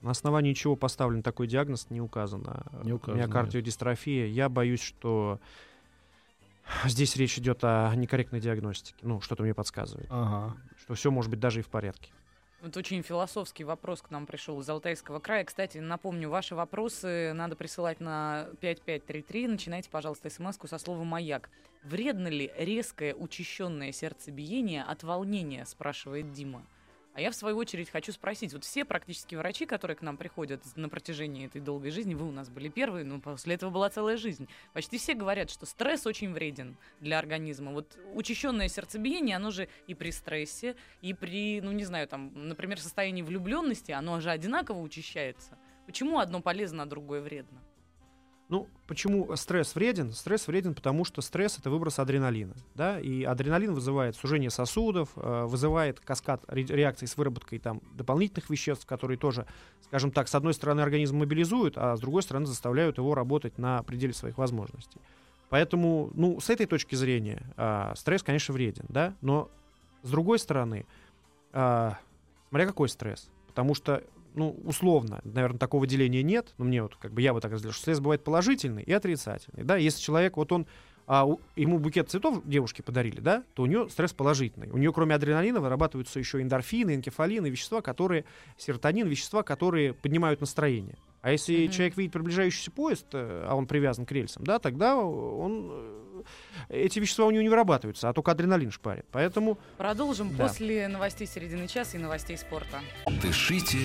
[0.00, 2.66] На основании чего поставлен такой диагноз, не указано.
[2.84, 4.26] Не указано, Миокардиодистрофия.
[4.26, 5.40] Я боюсь, что
[6.84, 8.98] здесь речь идет о некорректной диагностике.
[9.02, 10.08] Ну, что-то мне подсказывает.
[10.10, 10.56] Ага.
[10.78, 12.10] Что все может быть даже и в порядке.
[12.62, 15.44] Вот очень философский вопрос к нам пришел из Алтайского края.
[15.44, 19.48] Кстати, напомню, ваши вопросы надо присылать на 5533.
[19.48, 21.48] Начинайте, пожалуйста, смс со слова «Маяк».
[21.84, 26.62] Вредно ли резкое учащенное сердцебиение от волнения, спрашивает Дима.
[27.12, 28.52] А я, в свою очередь, хочу спросить.
[28.52, 32.30] Вот все практически врачи, которые к нам приходят на протяжении этой долгой жизни, вы у
[32.30, 34.48] нас были первые, но после этого была целая жизнь.
[34.72, 37.72] Почти все говорят, что стресс очень вреден для организма.
[37.72, 42.80] Вот учащенное сердцебиение, оно же и при стрессе, и при, ну не знаю, там, например,
[42.80, 45.58] состоянии влюбленности, оно же одинаково учащается.
[45.86, 47.60] Почему одно полезно, а другое вредно?
[48.50, 50.12] Ну, почему стресс вреден?
[50.12, 52.54] Стресс вреден, потому что стресс это выброс адреналина.
[52.74, 52.98] Да?
[52.98, 58.86] И адреналин вызывает сужение сосудов, э, вызывает каскад ре- реакций с выработкой там, дополнительных веществ,
[58.86, 59.46] которые тоже,
[59.84, 63.84] скажем так, с одной стороны организм мобилизуют, а с другой стороны заставляют его работать на
[63.84, 65.00] пределе своих возможностей.
[65.48, 69.48] Поэтому, ну, с этой точки зрения а, стресс, конечно, вреден, да, но
[70.02, 70.86] с другой стороны,
[71.52, 71.98] а,
[72.48, 74.02] смотря какой стресс, потому что
[74.34, 77.72] ну, условно, наверное, такого деления нет, но мне вот, как бы, я бы так разделил,
[77.72, 80.66] что стресс бывает положительный и отрицательный, да, если человек, вот он,
[81.12, 84.92] а, у- ему букет цветов девушке подарили, да, то у нее стресс положительный, у нее
[84.92, 88.24] кроме адреналина вырабатываются еще эндорфины, энкефалины, вещества, которые,
[88.56, 90.96] серотонин, вещества, которые поднимают настроение.
[91.22, 91.72] А если Мгм.
[91.72, 96.22] человек видит приближающийся поезд, э, а он привязан к рельсам, да, тогда он, э,
[96.68, 99.04] эти вещества у него не вырабатываются, а только адреналин шпарит.
[99.10, 100.44] Поэтому Продолжим Да.
[100.46, 102.80] после новостей середины часа и новостей спорта.
[103.20, 103.78] Дышите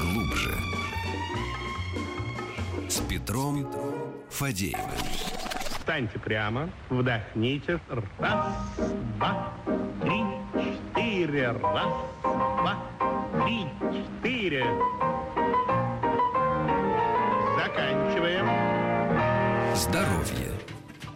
[0.00, 0.54] глубже.
[2.88, 3.66] С Петром
[4.30, 5.59] Фадеевым.
[5.80, 7.80] Встаньте прямо, вдохните.
[8.18, 8.44] Раз,
[9.16, 9.52] два,
[10.02, 10.22] три,
[10.62, 11.52] четыре.
[11.52, 12.76] Раз, два,
[13.42, 14.64] три, четыре.
[17.56, 18.46] Заканчиваем.
[19.74, 20.49] Здоровье.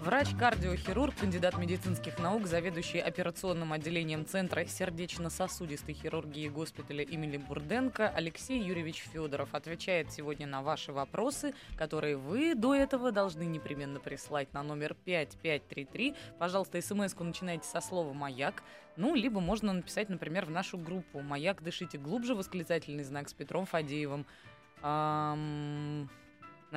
[0.05, 9.03] Врач-кардиохирург, кандидат медицинских наук, заведующий операционным отделением Центра сердечно-сосудистой хирургии госпиталя имени Бурденко Алексей Юрьевич
[9.11, 14.95] Федоров отвечает сегодня на ваши вопросы, которые вы до этого должны непременно прислать на номер
[15.07, 16.15] 5533.
[16.39, 18.63] Пожалуйста, смс-ку начинайте со слова «Маяк».
[18.99, 23.65] Ну, либо можно написать, например, в нашу группу «Маяк, дышите глубже», восклицательный знак с Петром
[23.65, 24.27] Фадеевым.
[24.83, 26.11] Ам,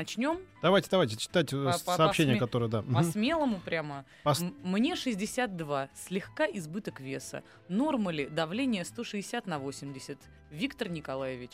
[0.02, 0.38] Начнем?
[0.62, 2.84] Давайте, давайте, читать э, По- по- сообщение, посме- которое, да.
[2.84, 3.04] По Мгм.
[3.04, 4.06] смелому прямо.
[4.26, 7.42] М- Мне 62, слегка избыток веса.
[7.68, 10.20] Норма ли давление 160 на 80?
[10.52, 11.54] Виктор Николаевич.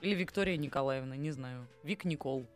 [0.00, 1.68] Или Виктория Николаевна, не знаю.
[1.84, 2.46] Вик Никол.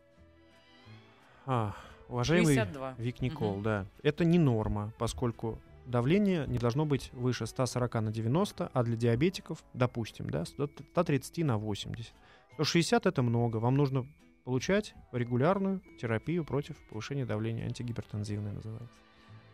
[1.45, 1.73] А,
[2.09, 2.93] уважаемый 62.
[2.97, 3.63] Вик Никол, Мгм.
[3.63, 3.85] да.
[4.03, 9.63] Это не норма, поскольку давление не должно быть выше 140 на 90, а для диабетиков,
[9.73, 12.13] допустим, да, 130 на 80.
[12.55, 13.55] 160 это много.
[13.57, 14.05] Вам нужно
[14.43, 18.97] получать регулярную терапию против повышения давления, антигипертензивная называется.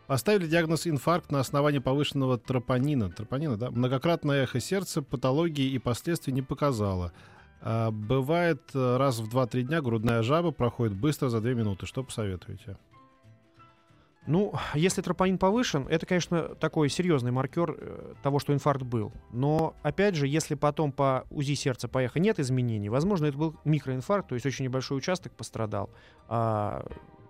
[0.06, 3.10] Поставили диагноз инфаркт на основании повышенного тропонина.
[3.10, 3.70] Тропонина, да?
[3.70, 7.12] Многократное эхо сердца, патологии и последствий не показало.
[7.60, 11.86] А, бывает э, раз в 2-3 дня грудная жаба проходит быстро за 2 минуты.
[11.86, 12.76] Что посоветуете?
[14.26, 19.12] Ну, если тропонин повышен, это, конечно, такой серьезный маркер э, того, что инфаркт был.
[19.32, 23.56] Но, опять же, если потом по УЗИ сердца по эхо нет изменений, возможно, это был
[23.64, 25.88] микроинфаркт, то есть очень небольшой участок пострадал.
[26.28, 26.86] А,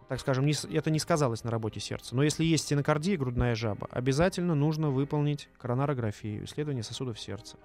[0.09, 2.17] так скажем, не, это не сказалось на работе сердца.
[2.17, 7.57] Но если есть стенокардия, грудная жаба, обязательно нужно выполнить коронарографию, исследование сосудов сердца.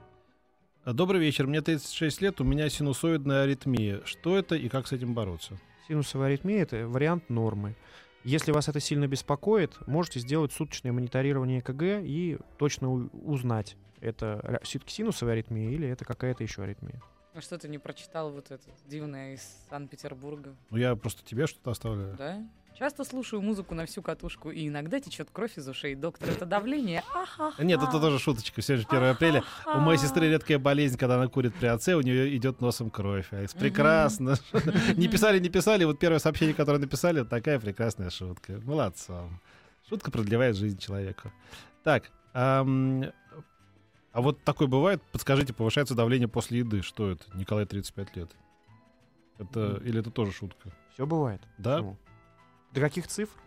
[0.86, 4.02] Добрый вечер, мне 36 лет, у меня синусоидная аритмия.
[4.06, 5.58] Что это и как с этим бороться?
[5.88, 7.74] Синусовая аритмия— это вариант нормы.
[8.26, 14.92] Если вас это сильно беспокоит, можете сделать суточное мониторирование КГ и точно узнать, это все-таки
[14.92, 17.00] синусовая аритмия или это какая-то еще аритмия.
[17.36, 20.56] А что ты не прочитал вот это дивное из Санкт-Петербурга?
[20.72, 22.16] Ну, я просто тебе что-то оставляю.
[22.16, 22.44] Да?
[22.78, 25.96] Часто слушаю музыку на всю катушку, и иногда течет кровь из ушей.
[25.96, 27.04] Доктор, это давление?
[27.14, 27.64] Ахаха.
[27.64, 28.60] Нет, это тоже шуточка.
[28.60, 29.44] Все же 1 апреля.
[29.66, 33.28] У моей сестры редкая болезнь, когда она курит при отце, у нее идет носом кровь.
[33.32, 34.36] А Прекрасно.
[34.98, 35.86] Не писали, не писали.
[35.86, 38.60] Вот первое сообщение, которое написали, такая прекрасная шутка.
[38.66, 39.14] Молодцы.
[39.88, 41.32] Шутка продлевает жизнь человека.
[41.84, 45.02] Так, а вот такое бывает?
[45.12, 46.82] Подскажите, повышается давление после еды.
[46.82, 47.24] Что это?
[47.36, 48.32] Николай, 35 лет.
[49.38, 50.72] Это, или это тоже шутка?
[50.94, 51.42] Все бывает.
[51.58, 51.78] Да?
[51.78, 51.98] Почему?
[52.76, 53.38] До каких цифр?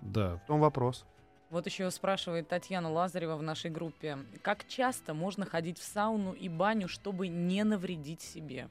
[0.00, 0.38] Да.
[0.38, 1.04] В том вопрос.
[1.50, 4.18] Вот еще спрашивает Татьяна Лазарева в нашей группе.
[4.42, 8.68] Как часто можно ходить в сауну и баню, чтобы не навредить себе?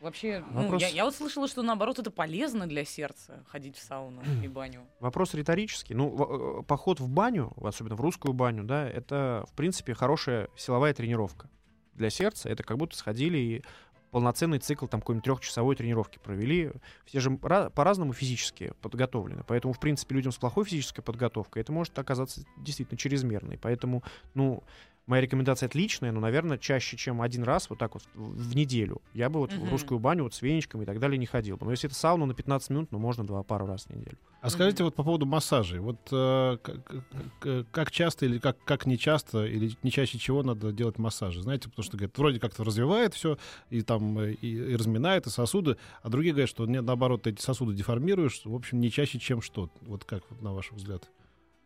[0.00, 4.22] Вообще, ну, я, я вот слышала, что наоборот это полезно для сердца ходить в сауну
[4.44, 4.86] и баню.
[5.00, 5.94] Вопрос риторический.
[5.94, 10.94] Ну, э, поход в баню, особенно в русскую баню, да, это, в принципе, хорошая силовая
[10.94, 11.48] тренировка.
[11.94, 13.64] Для сердца это как будто сходили и
[14.14, 16.70] полноценный цикл там какой-нибудь трехчасовой тренировки провели.
[17.04, 19.42] Все же по-разному физически подготовлены.
[19.44, 23.58] Поэтому, в принципе, людям с плохой физической подготовкой это может оказаться действительно чрезмерной.
[23.58, 24.62] Поэтому, ну,
[25.06, 29.28] моя рекомендация отличная, но, наверное, чаще, чем один раз, вот так вот в неделю, я
[29.28, 29.66] бы вот mm-hmm.
[29.66, 31.66] в русскую баню вот с веничками и так далее не ходил бы.
[31.66, 34.16] Но если это сауна на 15 минут, ну, можно два пару раз в неделю.
[34.40, 34.86] А скажите mm-hmm.
[34.86, 35.80] вот по поводу массажей.
[35.80, 40.72] Вот э, как, как часто или как, как не часто, или не чаще чего надо
[40.72, 41.42] делать массажи?
[41.42, 43.38] Знаете, потому что, говорят, вроде как-то развивает все,
[43.70, 47.74] и там и, и разминает, и сосуды, а другие говорят, что нет, наоборот, эти сосуды
[47.74, 49.70] деформируешь, в общем, не чаще, чем что.
[49.82, 51.10] Вот как, вот, на ваш взгляд?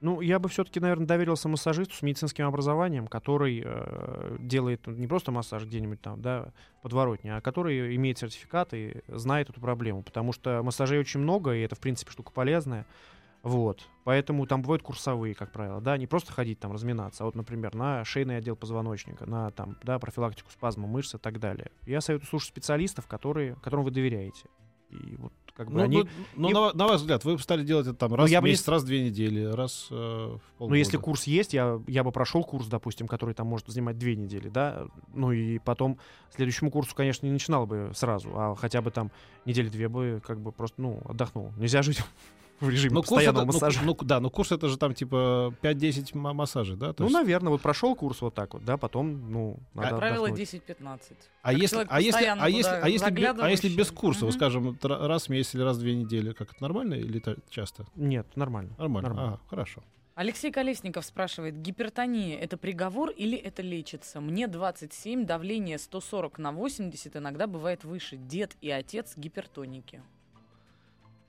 [0.01, 5.33] Ну, я бы все-таки, наверное, доверился массажисту с медицинским образованием, который э, делает не просто
[5.33, 10.03] массаж где-нибудь там, да, подворотня, а который имеет сертификат и знает эту проблему.
[10.03, 12.87] Потому что массажей очень много, и это, в принципе, штука полезная.
[13.43, 13.89] Вот.
[14.05, 17.75] Поэтому там бывают курсовые, как правило, да, не просто ходить там разминаться, а вот, например,
[17.75, 21.71] на шейный отдел позвоночника, на там, да, профилактику спазма мышц и так далее.
[21.87, 24.49] Я советую слушать специалистов, которые, которым вы доверяете.
[24.91, 25.97] И вот как бы ну, они...
[26.37, 28.45] ну, ну на, на ваш взгляд, вы стали делать это там ну, раз ну, в
[28.45, 28.71] месяц, не...
[28.71, 30.71] раз в две недели, раз э, в полгода.
[30.71, 34.15] Ну, если курс есть, я, я бы прошел курс, допустим, который там может занимать две
[34.15, 35.99] недели, да, ну и потом
[36.33, 39.11] следующему курсу, конечно, не начинал бы сразу, а хотя бы там
[39.47, 41.53] недели две бы как бы просто, ну, отдохнул.
[41.57, 42.01] Нельзя жить
[42.61, 43.85] в режиме но постоянного курс это, массажа.
[43.85, 46.93] Ну, ну, да, но курс это же там типа 5-10 массажей, да?
[46.93, 47.19] То ну, есть...
[47.19, 51.01] наверное, вот прошел курс вот так вот, да, потом, ну, надо Как правило, 10-15.
[51.43, 54.33] А если, а если, а если, а если, а если без курса, угу.
[54.33, 57.87] скажем, раз в месяц или раз в две недели, как это нормально или это часто?
[57.95, 58.75] Нет, нормально.
[58.79, 59.33] Нормально, нормально.
[59.35, 59.83] Ага, хорошо.
[60.19, 64.21] Алексей Колесников спрашивает, гипертония– это приговор или это лечится?
[64.21, 68.17] Мне 27, давление 140 на 80, иногда бывает выше.
[68.17, 70.03] Дед и отец гипертоники.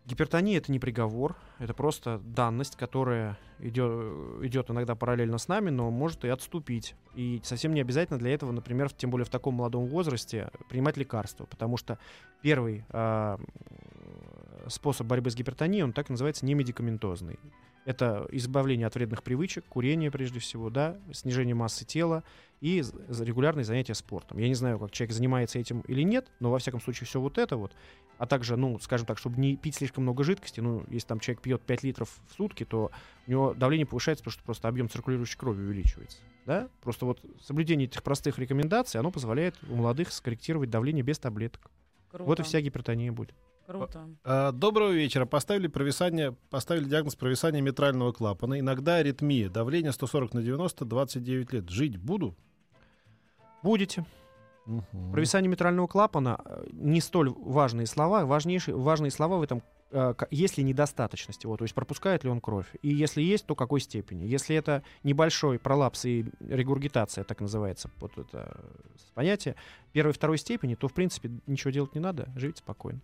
[0.09, 5.91] Гипертония это не приговор, это просто данность, которая идет, идет иногда параллельно с нами, но
[5.91, 6.95] может и отступить.
[7.13, 11.45] И совсем не обязательно для этого, например, тем более в таком молодом возрасте, принимать лекарства,
[11.45, 11.99] потому что
[12.41, 13.37] первый э,
[14.67, 17.37] способ борьбы с гипертонией, он так называется немедикаментозный.
[17.89, 22.23] Это избавление от вредных привычек, курение прежде всего, да, снижение массы тела
[22.61, 22.83] и
[23.19, 24.37] регулярные занятия спортом.
[24.37, 27.39] Я не знаю, как человек занимается этим или нет, но во всяком случае все вот
[27.39, 27.71] это вот,
[28.19, 31.41] а также, ну, скажем так, чтобы не пить слишком много жидкости, ну, если там человек
[31.41, 32.91] пьет 5 литров в сутки, то
[33.25, 36.19] у него давление повышается, потому что просто объем циркулирующей крови увеличивается.
[36.45, 36.69] Да?
[36.81, 41.71] Просто вот соблюдение этих простых рекомендаций, оно позволяет у молодых скорректировать давление без таблеток.
[42.11, 42.23] Круто.
[42.23, 43.33] Вот и вся гипертония будет.
[43.69, 44.09] Круто.
[44.23, 45.27] А, доброго вечера.
[45.27, 48.59] Поставили провисание, поставили диагноз провисания митрального клапана.
[48.59, 49.47] Иногда аритмия.
[49.47, 51.69] Давление 140 на 90, 29 лет.
[51.69, 52.35] Жить буду?
[53.61, 54.05] Будете.
[54.65, 55.11] Угу.
[55.11, 58.25] Провисание митрального клапана э, не столь важные слова.
[58.25, 62.41] Важнейшие, важные слова в этом э, есть ли недостаточность его, то есть пропускает ли он
[62.41, 64.25] кровь, и если есть, то какой степени.
[64.25, 69.55] Если это небольшой пролапс и регургитация, так называется, вот это э, понятие,
[69.91, 73.01] первой и второй степени, то, в принципе, ничего делать не надо, живите спокойно.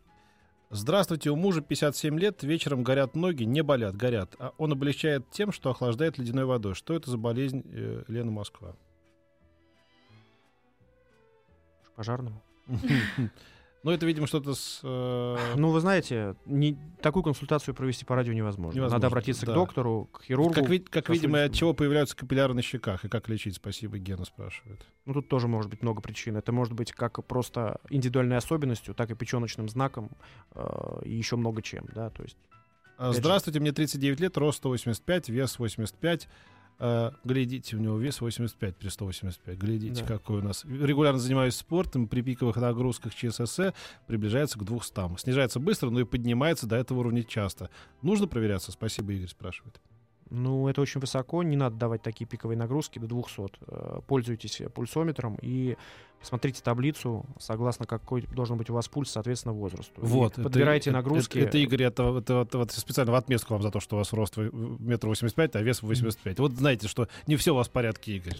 [0.71, 4.35] Здравствуйте, у мужа 57 лет, вечером горят ноги, не болят, горят.
[4.39, 6.73] А он облегчает тем, что охлаждает ледяной водой.
[6.73, 8.75] Что это за болезнь, э, Лена Москва?
[11.95, 12.41] Пожарному.
[13.85, 14.79] Ну, это, видимо, что-то с...
[14.81, 18.75] э, Ну, вы знаете, не, такую консультацию провести по радио невозможно.
[18.77, 19.51] Невозможно, Надо обратиться да.
[19.51, 20.55] к доктору, к хирургу.
[20.55, 23.57] Как, ви- как видимо, от чего появляются капилляры на щеках и как лечить?
[23.57, 24.83] Спасибо, Гена спрашивает.
[25.05, 26.35] Ну, тут тоже может быть много причин.
[26.35, 30.09] Это может быть как просто индивидуальной особенностью, так и печеночным знаком,
[30.55, 32.37] э, и еще много чем, да, то есть...
[32.97, 33.13] А.
[33.13, 36.27] Здравствуйте, мне 39 лет, рост 185, вес 85.
[36.77, 39.57] Э, глядите, у него вес 85 при 185.
[39.57, 40.07] Глядите, Да.
[40.07, 40.65] какой у нас.
[40.65, 43.59] Регулярно занимаюсь спортом, при пиковых нагрузках ЧСС
[44.07, 45.17] приближается к 200.
[45.17, 47.69] Снижается быстро, но и поднимается до этого уровня часто.
[48.01, 48.71] Нужно проверяться?
[48.71, 49.79] Спасибо, Игорь спрашивает.
[50.31, 53.51] Ну, это очень высоко, не надо давать такие пиковые нагрузки до 200.
[53.67, 55.77] Э, Пользуйтесь пульсометром и
[56.25, 60.01] посмотрите таблицу, согласно какой должен быть у вас пульс, соответственно, возрасту.
[60.01, 60.33] И Вот.
[60.33, 61.37] это- подбирайте это- нагрузки.
[61.37, 63.99] Это, это, Игорь, это, это вот- вот специально в отместку вам за то, что у
[63.99, 66.39] вас рост метр восемьдесят пять, а вес 85.
[66.39, 68.37] Вот знаете, что не все у вас в порядке, Игорь.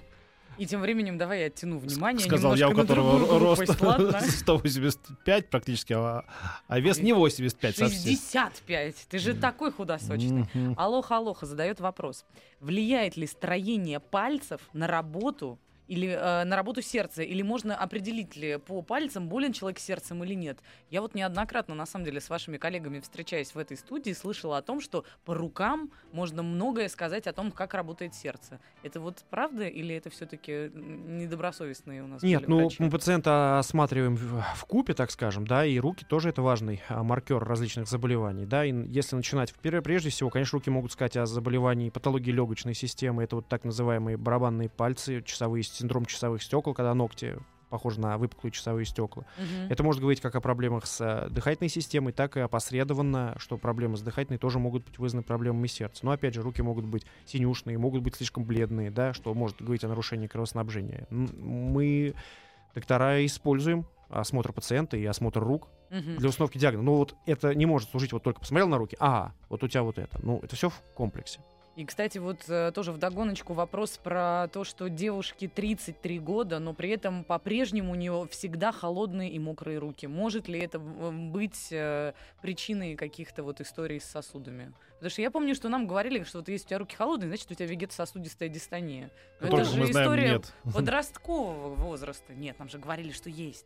[0.58, 4.20] И тем временем давай я оттяну внимание Сказал я, у которого рост ладно?
[4.30, 6.24] 185 практически, а,
[6.68, 8.02] а вес не 85 совсем.
[8.02, 8.96] 65.
[9.10, 10.48] Ты же такой худосочный.
[10.54, 10.74] Мгм.
[10.78, 12.26] Алоха Алоха задает вопрос.
[12.62, 17.22] Влияет ли строение пальцев на работу или э, на работу сердца?
[17.22, 20.60] Или можно определить ли по пальцам, болен человек сердцем или нет?
[20.90, 24.62] Я вот неоднократно, на самом деле, с вашими коллегами, встречаясь в этой студии, слышала о
[24.62, 28.60] том, что по рукам можно многое сказать о том, как работает сердце.
[28.84, 32.82] Это вот правда или это все-таки недобросовестные у нас Нет, ну врачи?
[32.82, 37.44] мы пациента осматриваем в, купе, так скажем, да, и руки тоже это важный а, маркер
[37.44, 42.32] различных заболеваний, да, и если начинать, прежде всего, конечно, руки могут сказать о заболевании патологии
[42.32, 47.38] легочной системы, это вот так называемые барабанные пальцы, часовые, синдром часовых стекол, когда ногти
[47.70, 49.26] похожи на выпуклые часовые стекла.
[49.38, 49.70] Мгм.
[49.72, 53.98] Это может говорить как о проблемах с э, дыхательной системой, так и опосредованно, что проблемы
[53.98, 56.06] с дыхательной тоже могут быть вызваны проблемами сердца.
[56.06, 59.84] Но опять же, руки могут быть синюшные, могут быть слишком бледные, да, что может говорить
[59.84, 61.08] о нарушении кровоснабжения.
[61.10, 62.14] Мы,
[62.74, 66.86] доктора, используем осмотр пациента и осмотр рук для установки диагноза.
[66.86, 69.84] Но вот это не может служить вот только посмотрел на руки, ага, вот у тебя
[69.84, 70.20] вот это.
[70.22, 71.42] Ну, это все в комплексе.
[71.76, 76.90] И, кстати, вот э, тоже вдогоночку вопрос про то, что девушке 33 года, но при
[76.90, 80.08] этом по-прежнему у нее всегда холодные и мокрые руки.
[80.08, 84.74] Может ли это быть э, причиной каких-то вот историй с сосудами?
[84.94, 87.52] Потому что я помню, что нам говорили, что вот если у тебя руки холодные, значит,
[87.52, 89.12] у тебя вегетососудистая дистония.
[89.42, 90.54] Но это же мы знаем, история нет.
[90.74, 92.34] подросткового возраста.
[92.34, 93.66] Нет, нам же говорили, что есть.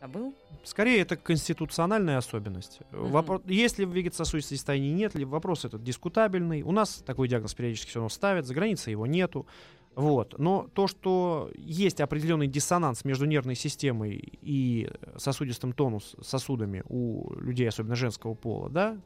[0.00, 0.34] Забыл?
[0.62, 2.80] Скорее, это конституциональная особенность.
[2.92, 3.06] Мгм.
[3.16, 6.62] Вопро- Есть ли вегетососудистое состояние, нет ли, вопрос этот дискутабельный.
[6.62, 9.46] У нас такой диагноз периодически все равно ставят, за границей его нету.
[9.94, 10.38] Вот.
[10.38, 17.66] Но то, что есть определенный диссонанс между нервной системой и сосудистым тонус сосудами у людей,
[17.66, 18.98] особенно женского пола, да,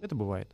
[0.00, 0.48] это бывает.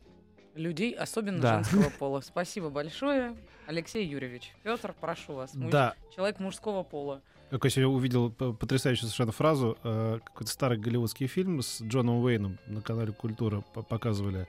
[0.55, 1.63] Людей, особенно Да.
[1.63, 2.21] женского пола.
[2.21, 3.35] Спасибо большое,
[3.67, 4.53] Алексей Юрьевич.
[4.63, 5.53] Петр, прошу вас.
[5.53, 7.21] Муж- Да, Человек мужского пола.
[7.51, 9.77] Как я сегодня увидел потрясающую совершенно фразу.
[9.83, 14.47] э, Какой-то старый голливудский фильм с Джоном Уэйном на канале Культура по- показывали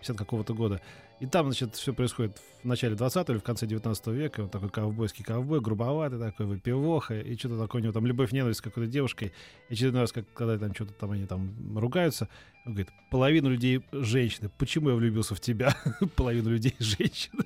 [0.00, 0.80] 50 какого-то года.
[1.20, 4.40] И там, значит, все происходит в начале 20 или в конце 19 века.
[4.42, 8.62] Он такой ковбойский ковбой, грубоватый такой, выпивоха, и что-то такое у него там любовь-ненависть с
[8.62, 9.32] какой-то девушкой.
[9.68, 12.28] И очередной раз, как, когда там что-то там они там ругаются,
[12.64, 14.50] он говорит, половину людей женщины.
[14.58, 15.74] Почему я влюбился в тебя?
[16.16, 17.44] Половину людей женщины.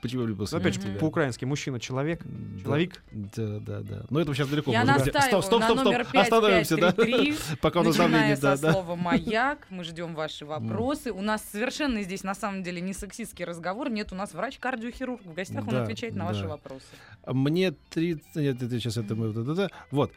[0.00, 0.98] Почему я влюбился опять в же, тебя?
[0.98, 2.62] по-украински мужчина-человек, Да.
[2.62, 3.02] человек.
[3.12, 4.06] Да, да, да.
[4.10, 4.72] Но это сейчас далеко.
[4.72, 6.16] Я настаиваю Стоп, стоп, стоп, стоп.
[6.16, 6.92] Остановимся, да?
[6.92, 8.72] 5533, Пока у нас давление, со да, да.
[8.72, 9.66] слова «маяк».
[9.70, 11.12] Мы ждем ваши вопросы.
[11.12, 13.90] У нас совершенно здесь, на самом деле, не сексистский разговор.
[13.90, 15.24] Нет, у нас врач-кардиохирург.
[15.24, 16.32] В гостях он Да, отвечает на да.
[16.32, 16.86] ваши вопросы.
[17.26, 18.34] Мне 30...
[18.36, 19.32] Нет, это сейчас это мы...
[19.32, 19.70] да-да-да.
[19.90, 20.12] Вот.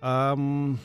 [0.00, 0.78] Ам,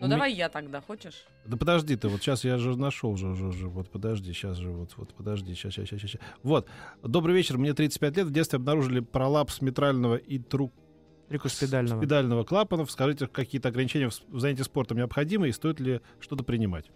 [0.00, 1.24] Ну, давай я тогда, хочешь?
[1.46, 4.70] Да подожди ты, вот сейчас я же нашел уже, уже, уже, вот подожди, сейчас же,
[4.70, 6.20] вот, вот подожди, сейчас, сейчас, сейчас, сейчас.
[6.42, 6.68] Вот,
[7.02, 10.72] добрый вечер, мне 35 лет, в детстве обнаружили пролапс митрального и тру...
[11.28, 12.00] Трикуспидального.
[12.00, 12.90] спидального клапанов.
[12.90, 16.90] Скажите, какие-то ограничения в занятии спортом необходимы и стоит ли что-то принимать?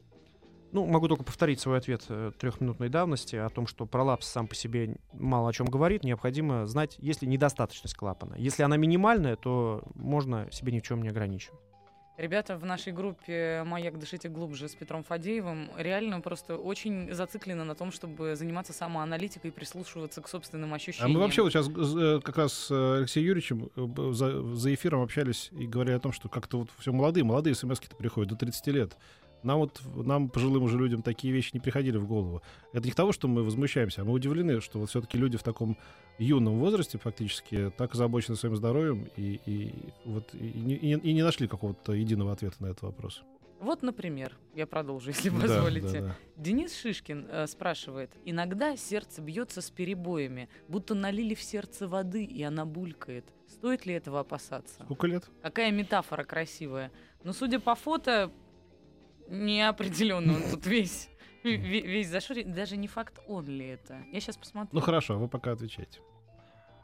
[0.72, 4.54] Ну, могу только повторить свой ответ э, трехминутной давности о том, что пролапс сам по
[4.54, 6.04] себе мало о чем говорит.
[6.04, 8.34] Необходимо знать, есть ли недостаточность клапана.
[8.36, 11.58] Если она минимальная, то можно себе ни в чем не ограничивать.
[12.18, 13.96] Ребята в нашей группе «Маяк.
[13.96, 19.54] Дышите глубже» с Петром Фадеевым реально просто очень зациклены на том, чтобы заниматься самоаналитикой и
[19.54, 21.12] прислушиваться к собственным А ощущениям.
[21.12, 23.70] мы вообще вот сейчас э, как раз с э, Алексеем Юрьевичем
[24.14, 27.88] за, за эфиром общались и говорили о том, что как-то вот все молодые, молодые смс-ки
[27.96, 28.96] приходят до 30 лет.
[29.42, 32.42] Нам вот, нам, пожилым уже людям, такие вещи не приходили в голову.
[32.72, 35.42] Это не к тому, что мы возмущаемся, а мы удивлены, что вот все-таки люди в
[35.42, 35.76] таком
[36.18, 39.74] юном возрасте фактически так озабочены своим здоровьем и, и,
[40.04, 43.22] вот, и, не- и и не нашли какого-то единого ответа на этот вопрос.
[43.60, 46.00] Вот, например, я продолжу, если Да, позволите.
[46.00, 46.16] да, да.
[46.36, 48.10] Денис Шишкин э, спрашивает.
[48.24, 53.24] Иногда сердце бьется с перебоями, будто налили в сердце воды, и она булькает.
[53.48, 54.82] Стоит ли этого опасаться?
[54.84, 55.28] Сколько лет?
[55.42, 56.92] Какая метафора красивая.
[57.24, 58.30] Но судя по фото,
[59.28, 61.08] неопределенно он тут весь,
[61.44, 62.52] ве- весь зашорен.
[62.52, 64.02] Даже не факт, он ли это.
[64.12, 64.70] Я сейчас посмотрю.
[64.72, 66.00] Ну хорошо, вы пока отвечайте.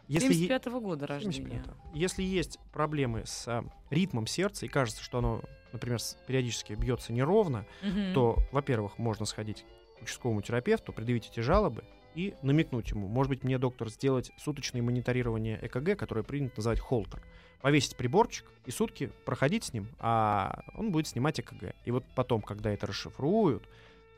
[0.07, 1.63] Если, е- 75-го года рождения.
[1.63, 1.75] 75-го.
[1.99, 7.65] Если есть проблемы с а, ритмом сердца и кажется, что оно, например, периодически бьется неровно,
[7.83, 8.13] Мгм.
[8.13, 9.65] то, во-первых, можно сходить
[9.99, 13.09] к участковому терапевту, предъявить эти жалобы и намекнуть ему.
[13.09, 17.23] Может быть, мне, доктор, сделать суточное мониторирование ЭКГ, которое принято называть холтер.
[17.65, 21.75] Повесить приборчик и сутки проходить с ним, а он будет снимать ЭКГ.
[21.87, 23.67] И вот потом, когда это расшифруют,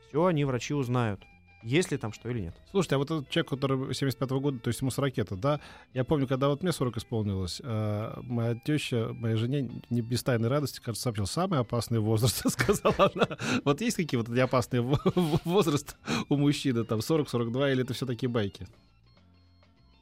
[0.09, 1.21] все они, врачи, узнают,
[1.63, 2.55] есть ли там что или нет.
[2.71, 5.61] Слушайте, а вот этот человек, который 75 года, то есть ему 40 это, да?
[5.93, 10.49] Я помню, когда вот мне 40 исполнилось, э, моя теща, моей жене не без тайной
[10.49, 13.37] радости, кажется, сообщил самый опасный возраст, сказала она.
[13.63, 14.99] Вот есть какие вот эти опасные во-
[15.45, 15.95] возраст
[16.27, 18.67] у мужчины, там 40-42, или это все такие байки?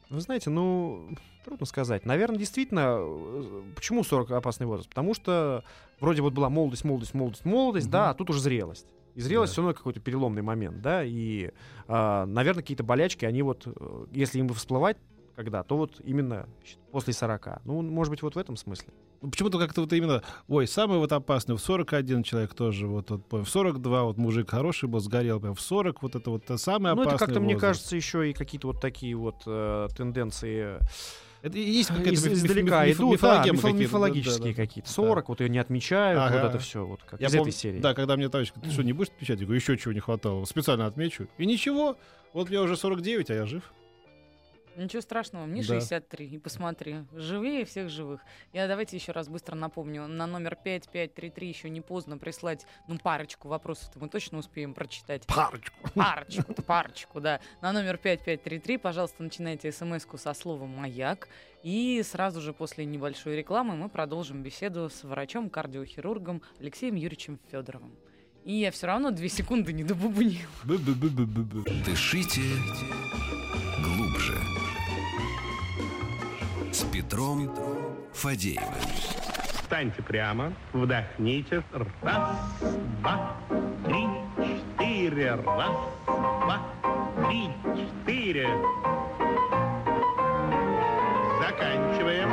[0.10, 1.10] Вы знаете, ну,
[1.46, 2.06] трудно сказать.
[2.06, 4.90] Наверное, действительно, э, почему 40 опасный возраст?
[4.90, 5.64] Потому что
[6.00, 7.92] вроде вот была молодость, молодость, молодость, молодость, Мгм.
[7.92, 8.88] да, а тут уже зрелость.
[9.16, 9.54] И зрелость Да.
[9.54, 11.52] все равно какой-то переломный момент, да, и,
[11.88, 14.98] а, наверное, какие-то болячки, они вот, э, если им всплывать
[15.36, 16.48] когда, то вот именно
[16.92, 17.62] после 40.
[17.66, 18.94] Ну, может быть, вот в этом смысле.
[19.26, 23.26] Ну, Почему-то как-то вот именно, ой, самый вот опасный, в 41 человек тоже, вот, вот
[23.32, 27.02] в 42 вот мужик хороший был, сгорел, прям в 40 вот это вот самый ну,
[27.02, 30.78] опасный это как-то, мне кажется, еще и какие-то вот такие вот э, тенденции
[31.42, 33.84] Это и есть какая-то из- миф- миф- издалека миф- идут, да, мифологемы мифо- какие-то, да,
[33.84, 34.68] мифологические да, да.
[34.68, 34.90] какие-то.
[34.92, 36.42] 40, вот ее не отмечают, Ага.
[36.42, 37.80] вот это все, вот как Я из помню- этой серии.
[37.80, 39.40] Да, когда мне товарищ говорит, ты что, не будешь отмечать?
[39.40, 40.46] Я говорю, еще чего не хватало.
[40.46, 41.28] Специально отмечу.
[41.40, 41.98] И ничего,
[42.34, 43.64] вот мне уже 49, а я жив.
[44.76, 45.68] Ничего страшного, мне Да.
[45.68, 46.28] 63.
[46.28, 48.22] И посмотри, живее всех живых.
[48.54, 50.08] Я давайте еще раз быстро напомню.
[50.08, 55.26] На номер 5533 еще не поздно прислать, ну, парочку вопросов-то мы точно успеем прочитать.
[55.28, 55.76] Парочку.
[55.94, 57.40] Парочку, парочку, да.
[57.62, 61.28] На номер 5533, пожалуйста, начинайте смс-ку со словом «Маяк».
[61.64, 67.96] И сразу же после небольшой рекламы мы продолжим беседу с врачом-кардиохирургом Алексеем Юрьевичем Федоровым.
[68.44, 70.46] И я все равно две секунды не добубнила.
[71.84, 72.42] Дышите
[76.76, 77.50] С Петром
[78.12, 78.66] Фадеевым.
[79.62, 81.64] Встаньте прямо, вдохните.
[82.02, 82.36] Раз,
[83.00, 83.38] два,
[83.86, 84.06] три,
[84.78, 85.36] четыре.
[85.36, 85.72] Раз,
[86.06, 86.62] два,
[87.30, 88.50] три, четыре.
[91.40, 92.30] Заканчиваем.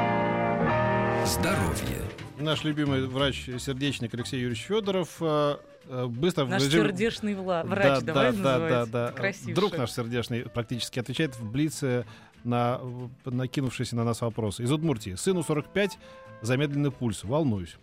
[1.24, 2.02] Здоровье.
[2.38, 5.57] Наш любимый врач-сердечник Алексей Юрьевич Федоров э,
[5.88, 8.90] э, быстро в Наш режиме- сердечный вла- Да, врач, да, давай да, да, называть.
[8.90, 9.05] да.
[9.11, 9.55] Это красивше.
[9.55, 12.05] Друг наш сердечный практически отвечает в Блице
[12.44, 12.81] на
[13.24, 14.62] накинувшиеся на нас вопросы.
[14.62, 15.14] Из Удмуртии.
[15.14, 15.98] Сыну 45,
[16.42, 17.24] замедленный пульс.
[17.24, 17.76] Волнуюсь.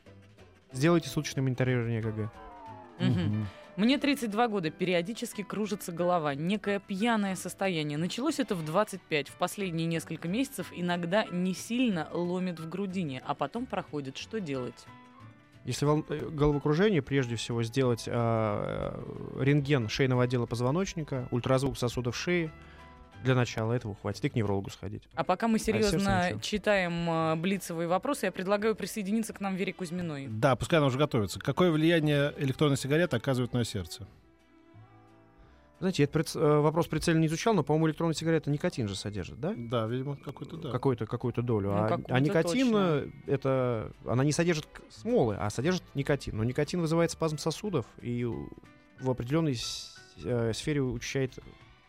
[0.71, 2.31] Сделайте суточное мониторирование ЭКГ.
[3.75, 7.97] Мне 32 года, периодически кружится голова, некое пьяное состояние.
[7.97, 13.35] Началось это в 25, в последние несколько месяцев иногда не сильно ломит в грудине, а
[13.35, 14.17] потом проходит.
[14.17, 14.85] Что делать?
[15.63, 19.01] Если вол- э, головокружение, прежде всего сделать а,
[19.37, 22.51] э, рентген шейного отдела позвоночника, ультразвук сосудов шеи.
[23.23, 24.23] Для начала этого хватит.
[24.25, 25.03] И к неврологу сходить.
[25.13, 26.39] А пока мы сердце серьезно ничего.
[26.39, 30.27] читаем э, блицевые вопросы, я предлагаю присоединиться к нам Вере Кузьминой.
[30.29, 31.39] Да, пускай она уже готовится.
[31.39, 34.07] Какое влияние электронной сигареты оказывает на сердце?
[35.79, 38.95] Знаете, я этот прец- э, вопрос прицельно не изучал, но, по-моему, электронная сигарета никотин же
[38.95, 39.53] содержит, да?
[39.55, 40.71] Да, видимо, какой-то да.
[40.71, 41.71] Какую-то, какую-то долю.
[41.71, 42.77] Ну, а, какую-то а никотин, точно.
[43.27, 46.35] э, это, она не содержит смолы, а содержит никотин.
[46.35, 48.25] Но никотин вызывает спазм сосудов и
[48.99, 51.39] в определенной с- э, сфере учащает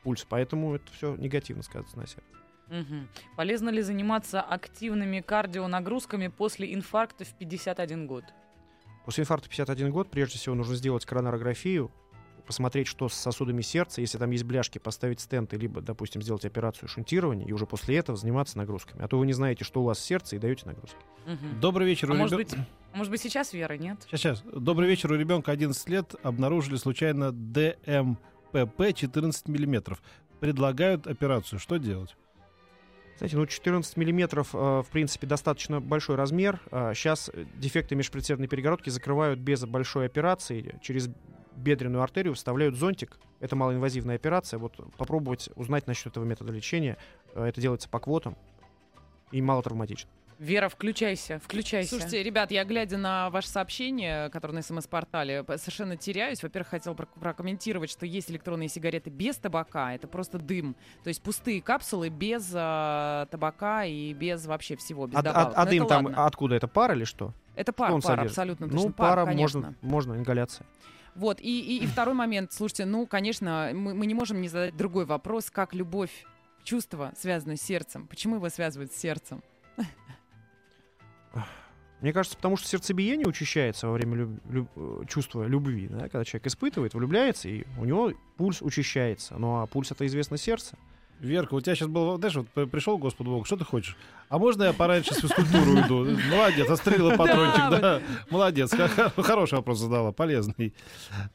[0.03, 0.27] пульс.
[0.29, 2.25] Поэтому это все негативно сказывается на сердце.
[2.69, 3.09] Мгм.
[3.37, 8.25] Полезно ли заниматься активными кардионагрузками после инфаркта в 51 год?
[9.05, 11.91] После инфаркта 51 год прежде всего нужно сделать коронарографию,
[12.47, 16.89] посмотреть, что с сосудами сердца, если там есть бляшки, поставить стенты, либо, допустим, сделать операцию
[16.89, 19.03] шунтирования, и уже после этого заниматься нагрузками.
[19.03, 20.99] А то вы не знаете, что у вас в сердце, и даете нагрузки.
[21.27, 21.61] Мгм.
[21.61, 22.11] Добрый вечер.
[22.11, 22.55] А у может быть,
[22.93, 23.99] а может быть, сейчас Вера, нет?
[24.07, 24.43] Сейчас, сейчас.
[24.43, 25.13] Добрый вечер.
[25.13, 27.31] У ребенка 11 лет обнаружили случайно
[28.53, 30.03] ДМПП 14 миллиметров.
[30.41, 31.59] Предлагают операцию.
[31.59, 32.17] Что делать?
[33.19, 36.61] Знаете, ну 14 миллиметров, э, в принципе, достаточно большой размер.
[36.71, 40.79] Сейчас дефекты межпредсердной перегородки закрывают без большой операции.
[40.81, 41.11] Через
[41.57, 43.19] бедренную артерию вставляют зонтик.
[43.41, 44.59] Это малоинвазивная операция.
[44.59, 46.97] Вот попробовать узнать насчет этого метода лечения.
[47.35, 48.37] Э, Это делается по квотам
[49.31, 50.11] и мало травматично.
[50.41, 51.91] Вера, включайся, включайся.
[51.91, 56.43] Слушайте, ребят, я глядя на ваше сообщение, которое на СМС-портале, совершенно теряюсь.
[56.43, 60.77] Во-первых, хотел прок- прокомментировать, что есть электронные сигареты без табака, это просто дым.
[61.05, 65.53] То есть пустые капсулы без а, табака и без вообще всего, без А, а- добавок.
[65.57, 66.25] а Но дым там ладно.
[66.27, 66.55] откуда?
[66.55, 67.35] Это пар или что?
[67.55, 68.31] Это пар, пар, содержит?
[68.31, 68.93] абсолютно Ну, точно.
[68.93, 69.61] пара конечно.
[69.61, 70.67] можно, можно, ингаляция.
[71.17, 72.55] Вот, и, и, и второй момент.
[72.55, 76.25] Слушайте, ну, конечно, мы, мы не можем не задать другой вопрос, как любовь,
[76.65, 78.07] чувство связано с сердцем.
[78.07, 79.43] Почему его связывают с сердцем?
[82.01, 85.89] Мне кажется, потому что сердцебиение учащается во время люб- люб- э, чувства любви.
[85.89, 86.09] Да?
[86.09, 89.37] Когда человек испытывает, влюбляется, и у него пульс учащается.
[89.39, 90.77] Ну а пульс это известно сердце.
[91.19, 93.95] Верка, у тебя сейчас был, знаешь, вот пришел Господу Богу, что ты хочешь?
[94.31, 96.19] А можно я пораньше с физкультуры уйду?
[96.31, 98.03] Молодец, отстрелила патрончик, Да, да.
[98.31, 98.73] Молодец,
[99.19, 100.73] хороший вопрос задала, полезный.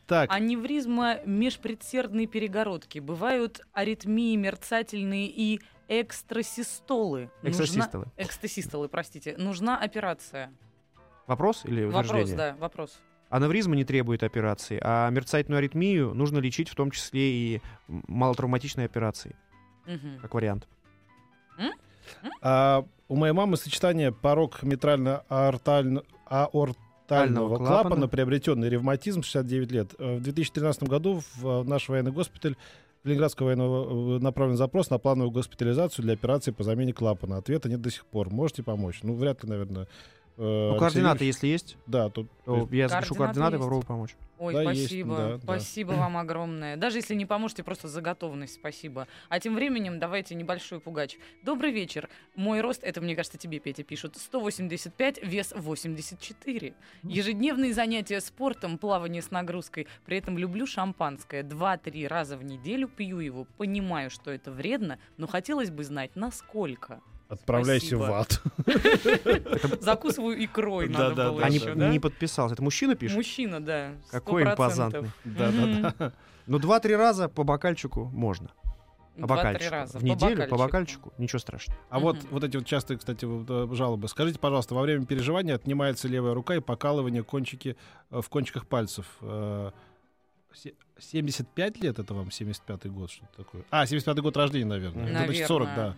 [0.07, 2.97] Так, Аневризма межпредсердной перегородки.
[2.97, 7.29] Бывают аритмии мерцательные и экстрасистолы.
[7.41, 8.05] Нужна- Экстрасистолы.
[8.17, 9.35] Экстасистолы, простите.
[9.37, 10.51] Нужна операция.
[11.27, 12.37] Вопрос или Вопрос, утверждение?
[12.37, 12.99] да, вопрос.
[13.29, 19.35] Аневризма не требует операции, а мерцательную аритмию нужно лечить в том числе и малотравматичной операцией,
[19.87, 20.19] Мгм.
[20.21, 20.67] как вариант.
[22.41, 27.67] а у моей мамы сочетание порог митрально-аортально- аортального клапана.
[27.83, 29.93] клапана, приобретенный ревматизм, 69 лет.
[29.99, 32.55] Э, В 2013 году в э, наш военный госпиталь
[33.05, 37.37] Ленинградского военного э, направлен запрос на плановую госпитализацию для операции по замене клапана.
[37.37, 38.31] Ответа нет до сих пор.
[38.31, 38.99] Можете помочь?
[39.03, 39.87] Ну, вряд ли, наверное.
[40.37, 42.27] Э, Ну, координаты, Юрьевич- если есть, Да, тут...
[42.45, 43.63] то я запишу Координаты есть.
[43.63, 44.15] попробую помочь.
[44.37, 45.15] Ой, Да, есть, спасибо.
[45.17, 45.39] да, да.
[45.39, 46.75] спасибо вам огромное.
[46.75, 49.07] Даже если не поможете, просто за готовность спасибо.
[49.29, 51.17] А тем временем давайте небольшой пугач.
[51.43, 52.09] Добрый вечер.
[52.35, 56.73] Мой рост, это мне кажется тебе, Петя, пишут, 185, вес 84.
[57.03, 59.87] Ежедневные занятия спортом, плавание с нагрузкой.
[60.05, 61.41] При этом люблю шампанское.
[61.43, 63.45] Два-три раза в неделю пью его.
[63.57, 66.99] Понимаю, что это вредно, но хотелось бы знать, насколько.
[67.27, 68.01] Отправляйся Спасибо.
[68.03, 68.41] в ад.
[69.81, 71.89] Закусываю икрой, Да, надо да, было да, не, еще, да?
[71.89, 72.53] не подписался.
[72.53, 73.17] Это мужчина пишет?
[73.17, 73.93] Мужчина, да.
[74.11, 74.51] Какой 100%.
[74.53, 75.11] импозантный.
[75.23, 76.13] Да, да, да.
[76.47, 78.49] Ну, два-три раза по бокальчику можно.
[79.19, 79.71] По Два-три бокальчику.
[79.71, 79.97] раза.
[79.99, 80.57] В неделю по бокальчику.
[80.57, 81.13] бокальчику.
[81.17, 81.79] Ничего страшного.
[81.89, 84.07] А вот, вот эти вот частые, кстати, э, жалобы.
[84.09, 87.77] Скажите, пожалуйста, во время переживания отнимается левая рука и покалывание кончики
[88.11, 89.05] э, в кончиках пальцев.
[89.21, 89.71] Э,
[90.53, 93.63] се- 75 лет это вам, 75-й год, что-то такое?
[93.71, 95.05] А, 75-й год рождения, наверное.
[95.05, 95.15] Мгм.
[95.15, 95.95] Это значит 40, да.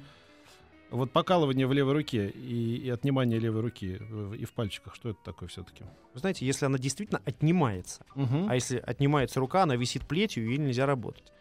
[0.89, 5.09] Вот покалывание в левой руке и, и отнимание левой руки в- и в пальчиках, что
[5.09, 5.83] это такое все-таки?
[6.13, 10.57] Вы знаете, если она действительно отнимается, а если отнимается рука, она висит плетью, и ей
[10.57, 11.33] нельзя работать,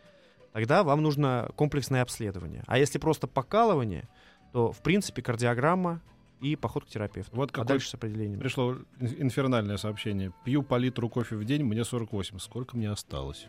[0.52, 2.64] тогда вам нужно комплексное обследование.
[2.66, 4.08] А если просто покалывание,
[4.52, 6.02] то, в принципе, кардиограмма
[6.40, 7.36] и поход к терапевту.
[7.36, 8.40] Вот А какой дальше с определением.
[8.40, 10.32] пришло ин- инфернальное сообщение.
[10.44, 12.38] Пью по литру кофе в день, мне 48.
[12.40, 13.46] Сколько мне осталось?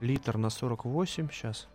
[0.00, 1.66] Литр на 48 сейчас.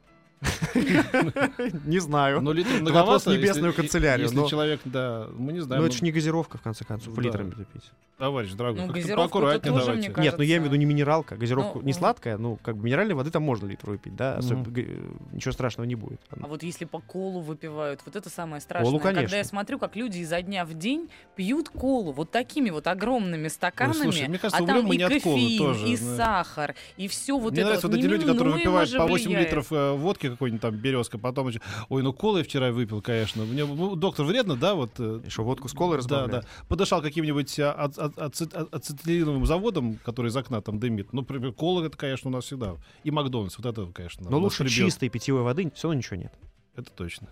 [1.86, 2.42] Не знаю.
[2.42, 5.82] Ну, литр Вопрос многовато, в небесную канцелярию, Если но- человек, да, мы не знаем.
[5.82, 7.92] Но ну, это же не газировка, в конце концов, литрами запить.
[8.22, 10.10] Товарищ дорогой, Ну, как-то поаккуратнее тоже, давайте.
[10.12, 11.98] мне Нет, ну я имею в виду кажется- не минералка, газировку Ну, не ну.
[11.98, 15.52] сладкая, ну как бы минеральной воды там можно литр выпить, да, особо- г- э, ничего
[15.54, 16.22] страшного не будет.
[16.30, 18.86] А вот если по колу выпивают, вот это самое страшное.
[18.92, 19.36] Колу, Когда конечно.
[19.38, 24.04] я смотрю, как люди изо дня в день пьют колу вот такими вот огромными стаканами,
[24.04, 26.16] слушай, мне кажется, а там и от кофеин, тоже, и да.
[26.16, 29.48] сахар, и все вот Мне это нравятся вот эти люди, которые выпивают по 8 влияет.
[29.48, 31.60] литров э, водки какой-нибудь там березка, потом еще,
[31.90, 33.46] ой, ну колы я вчера выпил, конечно.
[33.46, 34.92] Мне, ну, доктор, вредно, да, вот?
[35.00, 36.32] э, И что, водку с колой Да, разбавляют?
[36.46, 36.66] да.
[36.68, 41.14] Подышал каким-нибудь а, ат- ат- ацет- ацетилиновым заводом, который из окна там дымит.
[41.14, 42.76] Ну, например, кола это, конечно, у нас всегда.
[43.04, 44.30] И Макдональдс, вот это, конечно.
[44.30, 44.86] Но лучше прибьет.
[44.86, 46.34] чистой питьевой воды все равно ничего нет.
[46.76, 47.28] Это точно.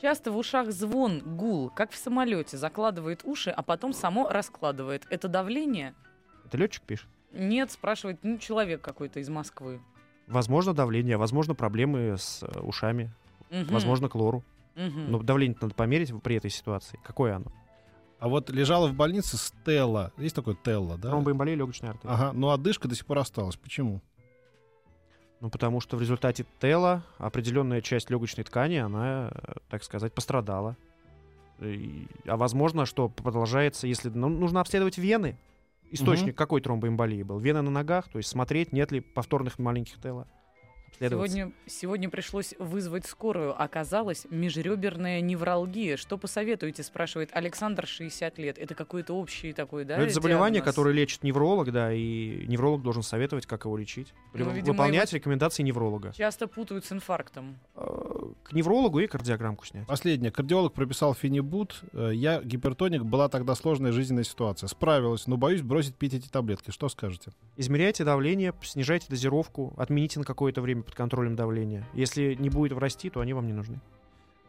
[0.00, 5.06] Часто в ушах звон, гул, как в самолете, закладывает уши, а потом само раскладывает.
[5.10, 5.94] Это давление?
[6.44, 7.06] Это летчик пишет.
[7.32, 9.80] Нет, спрашивает ну, человек какой-то из Москвы.
[10.26, 13.12] Возможно, давление, возможно, проблемы с ушами,
[13.50, 14.42] Мгм, возможно, клору.
[14.74, 15.10] мгм.
[15.10, 16.98] Но давление надо померить при этой ситуации.
[17.04, 17.46] Какое оно?
[18.22, 20.12] А вот лежала в больнице Стелла.
[20.16, 21.10] Есть такое Телла, да?
[21.10, 22.14] Тромбоэмболия легочной артерии.
[22.14, 23.56] Ага, но одышка до сих пор осталась.
[23.56, 24.00] Почему?
[25.40, 29.32] Ну, потому что в результате тела определенная часть легочной ткани, она,
[29.68, 30.76] так сказать, пострадала.
[31.58, 34.08] И- а возможно, что продолжается, если...
[34.08, 35.36] Ну, нужно обследовать вены.
[35.90, 37.40] Источник какой тромбоэмболии был?
[37.40, 40.28] Вены на ногах, то есть смотреть, нет ли повторных маленьких тела.
[40.92, 41.34] Обследоваться.
[41.36, 43.60] Сегодня, сегодня пришлось вызвать скорую.
[43.60, 45.96] Оказалось, межреберная невралгия.
[45.96, 48.58] Что посоветуете, спрашивает Александр, 60 лет.
[48.58, 49.96] Это какой-то общий такой, да?
[49.96, 50.74] Ну, это заболевание, диагноз?
[50.74, 54.12] которое лечит невролог, да, и невролог должен советовать, как его лечить.
[54.34, 56.12] Ну, видимо, Выполнять рекомендации невролога.
[56.16, 57.58] Часто путают с инфарктом.
[57.74, 57.82] Э,
[58.42, 59.86] К неврологу и кардиограммку снять.
[59.86, 60.30] Последнее.
[60.30, 61.82] Кардиолог прописал фенибут.
[61.92, 63.02] Э, Я гипертоник.
[63.02, 64.68] Была тогда сложная жизненная ситуация.
[64.68, 66.70] Справилась, но боюсь бросить пить эти таблетки.
[66.70, 67.32] Что скажете?
[67.56, 71.86] Измеряйте давление, снижайте дозировку, отмените на какое-то время под контролем давления.
[71.94, 73.80] Если не будет расти, то они вам не нужны.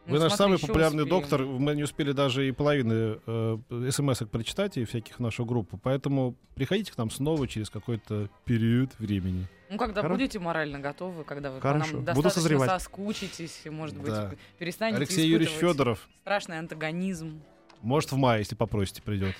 [0.06, 1.20] Вы Ну, наш смотри, самый популярный успеем.
[1.22, 1.44] доктор.
[1.46, 3.58] Мы не успели даже и половины э,
[3.90, 5.78] смс-ок прочитать и всяких в нашу группу.
[5.82, 9.46] Поэтому приходите к нам снова через какой-то период времени.
[9.70, 11.86] Ну, когда Хоро- будете морально готовы, когда вы по Хорошо.
[11.86, 12.70] нам Буду достаточно созревать.
[12.70, 14.34] соскучитесь, может быть, Да.
[14.58, 17.40] перестанете Алексей Юрьевич Федоров, страшный антагонизм.
[17.80, 19.34] может, в мае, если попросите, придет.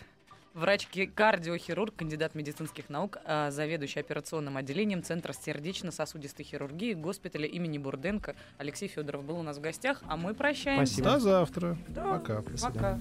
[0.54, 8.88] Врач-кардиохирург, кандидат медицинских наук, а, заведующий операционным отделением Центра сердечно-сосудистой хирургии госпиталя имени Бурденко Алексей
[8.88, 10.94] Федоров был у нас в гостях, а мы прощаемся.
[10.94, 11.10] Спасибо.
[11.10, 11.78] До завтра.
[11.88, 12.42] Да, Пока.
[12.62, 13.00] Пока.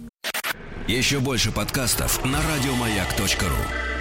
[0.87, 3.92] Еще больше подкастов на радиомаяк.ру.